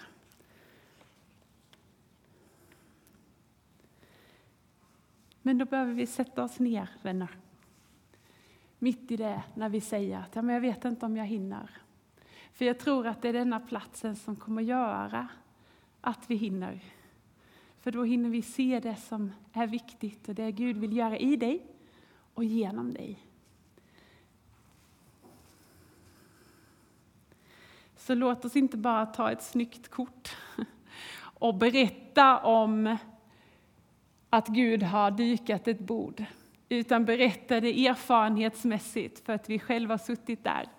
Men 5.42 5.58
då 5.58 5.66
behöver 5.66 5.94
vi 5.94 6.08
sätta 6.08 6.44
oss 6.44 6.60
ner, 6.60 6.90
vänner 7.02 7.30
mitt 8.80 9.12
i 9.12 9.18
det 9.18 9.44
när 9.54 9.70
vi 9.70 9.82
säger 9.82 10.20
att 10.20 10.36
ja, 10.36 10.42
men 10.42 10.54
jag 10.54 10.62
vet 10.62 10.86
inte 10.86 11.06
om 11.06 11.18
jag 11.18 11.26
hinner. 11.26 11.70
För 12.54 12.66
jag 12.66 12.80
tror 12.80 13.08
att 13.08 13.22
det 13.22 13.30
är 13.30 13.34
denna 13.34 13.60
platsen 13.60 14.16
som 14.16 14.36
kommer 14.36 14.62
göra 14.62 15.28
att 16.02 16.30
vi 16.30 16.36
hinner. 16.36 16.80
För 17.80 17.92
då 17.92 18.04
hinner 18.04 18.30
vi 18.30 18.42
se 18.42 18.80
det 18.80 18.96
som 18.96 19.32
är 19.54 19.68
viktigt 19.68 20.30
och 20.30 20.36
det 20.36 20.52
Gud 20.52 20.78
vill 20.78 20.98
göra 20.98 21.18
i 21.18 21.36
dig 21.36 21.66
och 22.34 22.44
genom 22.44 22.94
dig. 22.94 23.20
Så 27.96 28.16
låt 28.16 28.46
oss 28.46 28.56
inte 28.56 28.78
bara 28.78 29.06
ta 29.06 29.32
ett 29.32 29.44
snyggt 29.44 29.88
kort 29.88 30.38
och 31.20 31.56
berätta 31.56 32.40
om 32.40 32.98
att 34.30 34.48
Gud 34.48 34.84
har 34.84 35.12
dykat 35.12 35.68
ett 35.68 35.80
bord 35.80 36.26
utan 36.70 37.06
berättade 37.06 37.68
erfarenhetsmässigt 37.68 39.26
för 39.26 39.34
att 39.34 39.50
vi 39.50 39.60
själva 39.60 39.94
har 39.94 39.98
suttit 39.98 40.44
där 40.44 40.70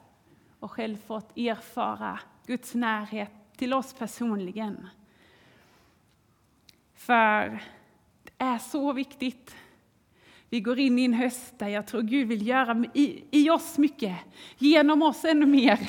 och 0.61 0.70
själv 0.70 0.96
fått 0.96 1.38
erfara 1.38 2.20
Guds 2.46 2.74
närhet 2.74 3.33
till 3.57 3.74
oss 3.74 3.92
personligen. 3.92 4.88
För 6.94 7.61
det 8.24 8.33
är 8.38 8.59
så 8.59 8.92
viktigt 8.92 9.57
Vi 10.51 10.61
går 10.61 10.79
in 10.79 10.98
i 10.98 11.05
en 11.05 11.14
höst 11.14 11.59
där 11.59 11.68
jag 11.68 11.87
tror 11.87 12.03
Gud 12.03 12.29
vill 12.29 12.46
göra 12.46 12.85
i, 12.94 13.24
i 13.31 13.51
oss 13.51 13.79
mycket, 13.79 14.16
genom 14.59 15.03
oss 15.03 15.24
ännu 15.24 15.46
mer. 15.46 15.88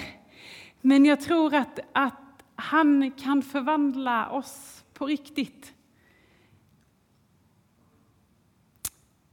Men 0.81 1.05
jag 1.05 1.21
tror 1.21 1.55
att, 1.55 1.79
att 1.91 2.43
han 2.55 3.11
kan 3.11 3.41
förvandla 3.41 4.29
oss 4.29 4.83
på 4.93 5.05
riktigt. 5.05 5.73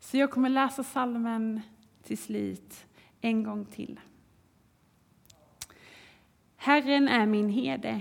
Så 0.06 0.16
jag 0.16 0.30
kommer 0.30 0.48
läsa 0.48 0.82
salmen 0.82 1.60
till 2.02 2.18
slut 2.18 2.86
en 3.20 3.42
gång 3.42 3.64
till. 3.64 4.00
Herren 6.56 7.08
är 7.08 7.26
min 7.26 7.48
herde, 7.48 8.00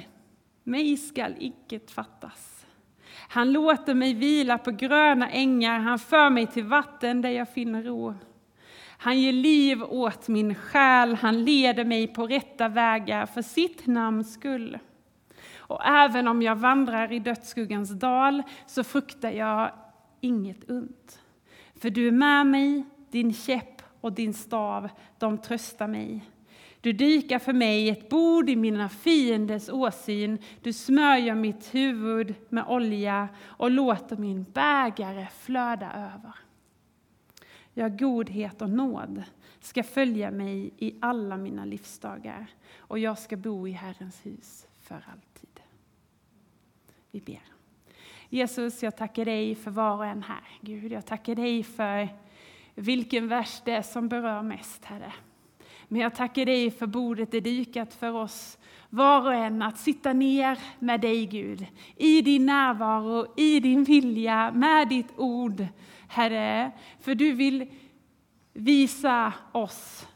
mig 0.64 0.98
skall 0.98 1.36
icket 1.40 1.92
fattas. 1.92 2.66
Han 3.30 3.52
låter 3.52 3.94
mig 3.94 4.14
vila 4.14 4.58
på 4.58 4.72
gröna 4.72 5.30
ängar, 5.30 5.80
han 5.80 6.00
för 6.00 6.30
mig 6.30 6.48
till 6.48 6.64
vatten 6.64 7.22
där 7.22 7.30
jag 7.30 7.50
finner 7.50 7.84
ro. 7.84 8.14
Han 8.98 9.20
ger 9.20 9.34
liv 9.34 9.84
åt 9.84 10.28
min 10.28 10.56
själ, 10.56 11.16
han 11.16 11.44
leder 11.44 11.86
mig 11.86 12.08
på 12.08 12.28
rätta 12.28 12.68
vägar 12.68 13.26
för 13.26 13.42
sitt 13.42 13.88
namns 13.88 14.34
skull. 14.34 14.80
Och 15.58 15.86
även 15.86 16.28
om 16.28 16.42
jag 16.42 16.56
vandrar 16.56 17.12
i 17.12 17.20
dödsskuggans 17.20 17.90
dal 17.90 18.44
så 18.66 18.84
fruktar 18.84 19.32
jag 19.32 19.72
inget 20.22 20.70
ont. 20.70 21.22
För 21.76 21.90
du 21.90 22.08
är 22.08 22.12
med 22.12 22.48
mig, 22.48 22.84
din 23.10 23.34
käpp 23.34 23.82
och 24.02 24.14
din 24.14 24.34
stav, 24.34 24.90
de 25.18 25.38
tröstar 25.38 25.88
mig. 25.88 26.24
Du 26.82 26.94
dykar 26.94 27.40
för 27.40 27.54
mig 27.54 27.90
ett 27.90 28.10
bord 28.10 28.50
i 28.50 28.56
mina 28.56 28.90
fienders 28.90 29.70
åsyn. 29.70 30.38
Du 30.62 30.74
smörjer 30.74 31.36
mitt 31.36 31.76
huvud 31.76 32.36
med 32.50 32.66
olja 32.68 33.30
och 33.44 33.72
låter 33.72 34.18
min 34.18 34.44
bägare 34.44 35.28
flöda 35.40 35.92
över. 35.94 36.36
Ja, 37.74 37.88
godhet 37.90 38.62
och 38.62 38.70
nåd 38.70 39.24
ska 39.60 39.84
följa 39.84 40.32
mig 40.32 40.74
i 40.78 40.96
alla 41.02 41.38
mina 41.38 41.66
livsdagar 41.66 42.48
och 42.78 43.00
jag 43.00 43.18
ska 43.18 43.38
bo 43.38 43.68
i 43.68 43.72
Herrens 43.72 44.26
hus 44.26 44.68
för 44.82 44.96
alltid. 44.96 45.60
Vi 47.12 47.22
ber. 47.22 47.55
Jesus, 48.30 48.84
jag 48.84 48.98
tackar 48.98 49.26
dig 49.26 49.56
för 49.56 49.72
var 49.72 49.98
och 49.98 50.06
en 50.06 50.24
här. 50.24 50.44
Gud, 50.62 50.92
jag 50.92 51.06
tackar 51.06 51.36
dig 51.36 51.64
för 51.64 52.10
vilken 52.76 53.28
vers 53.28 53.62
det 53.66 53.72
är 53.72 53.82
som 53.82 54.08
berör 54.08 54.42
mest, 54.42 54.86
Herre. 54.86 55.14
Men 55.88 56.02
jag 56.02 56.16
tackar 56.16 56.46
dig 56.46 56.72
för 56.72 56.88
bordet 56.88 57.34
är 57.34 57.42
dukat 57.42 57.94
för 57.94 58.12
oss 58.12 58.58
var 58.90 59.26
och 59.26 59.34
en 59.34 59.62
att 59.62 59.78
sitta 59.78 60.14
ner 60.14 60.60
med 60.80 61.02
dig, 61.02 61.26
Gud, 61.26 61.66
i 61.96 62.22
din 62.22 62.46
närvaro, 62.46 63.34
i 63.38 63.60
din 63.60 63.84
vilja, 63.84 64.52
med 64.52 64.90
ditt 64.90 65.14
ord, 65.18 65.68
Herre. 66.08 66.72
För 67.00 67.16
du 67.16 67.32
vill 67.32 67.68
visa 68.54 69.34
oss 69.52 70.08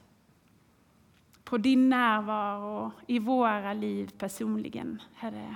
på 1.44 1.58
din 1.58 1.90
närvaro 1.90 2.92
i 3.08 3.20
våra 3.20 3.74
liv 3.74 4.12
personligen, 4.18 5.02
Herre. 5.16 5.56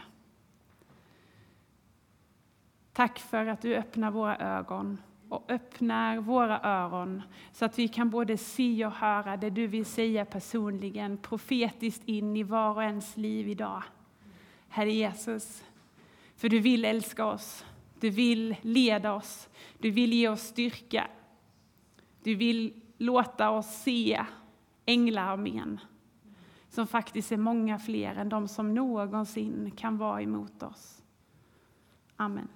Tack 2.94 3.20
för 3.20 3.46
att 3.46 3.62
du 3.62 3.76
öppnar 3.76 4.12
våra 4.12 4.38
ögon 4.38 4.98
och 5.30 5.52
öppnar 5.52 6.18
våra 6.18 6.60
öron 6.60 7.22
så 7.52 7.66
att 7.66 7.80
vi 7.80 7.88
kan 7.88 8.10
både 8.10 8.38
se 8.38 8.86
och 8.86 8.92
höra 8.92 9.38
det 9.38 9.50
du 9.50 9.68
vill 9.68 9.86
säga 9.86 10.26
personligen, 10.26 11.18
profetiskt 11.18 12.04
in 12.06 12.38
i 12.38 12.44
var 12.44 12.76
och 12.76 12.84
ens 12.84 13.18
liv 13.18 13.48
idag. 13.48 13.84
Herre 14.68 14.92
Jesus, 14.92 15.64
för 16.36 16.50
du 16.50 16.60
vill 16.60 16.86
älska 16.86 17.26
oss, 17.26 17.66
du 18.00 18.10
vill 18.10 18.56
leda 18.62 19.14
oss, 19.14 19.50
du 19.78 19.92
vill 19.92 20.14
ge 20.14 20.28
oss 20.28 20.42
styrka. 20.42 21.08
Du 22.24 22.36
vill 22.36 22.82
låta 22.98 23.50
oss 23.50 23.68
se 23.68 24.26
änglararmén 24.86 25.80
som 26.70 26.88
faktiskt 26.88 27.32
är 27.32 27.38
många 27.38 27.80
fler 27.80 28.16
än 28.16 28.30
de 28.30 28.48
som 28.48 28.74
någonsin 28.74 29.72
kan 29.72 29.98
vara 29.98 30.22
emot 30.22 30.64
oss. 30.64 31.04
Amen. 32.16 32.48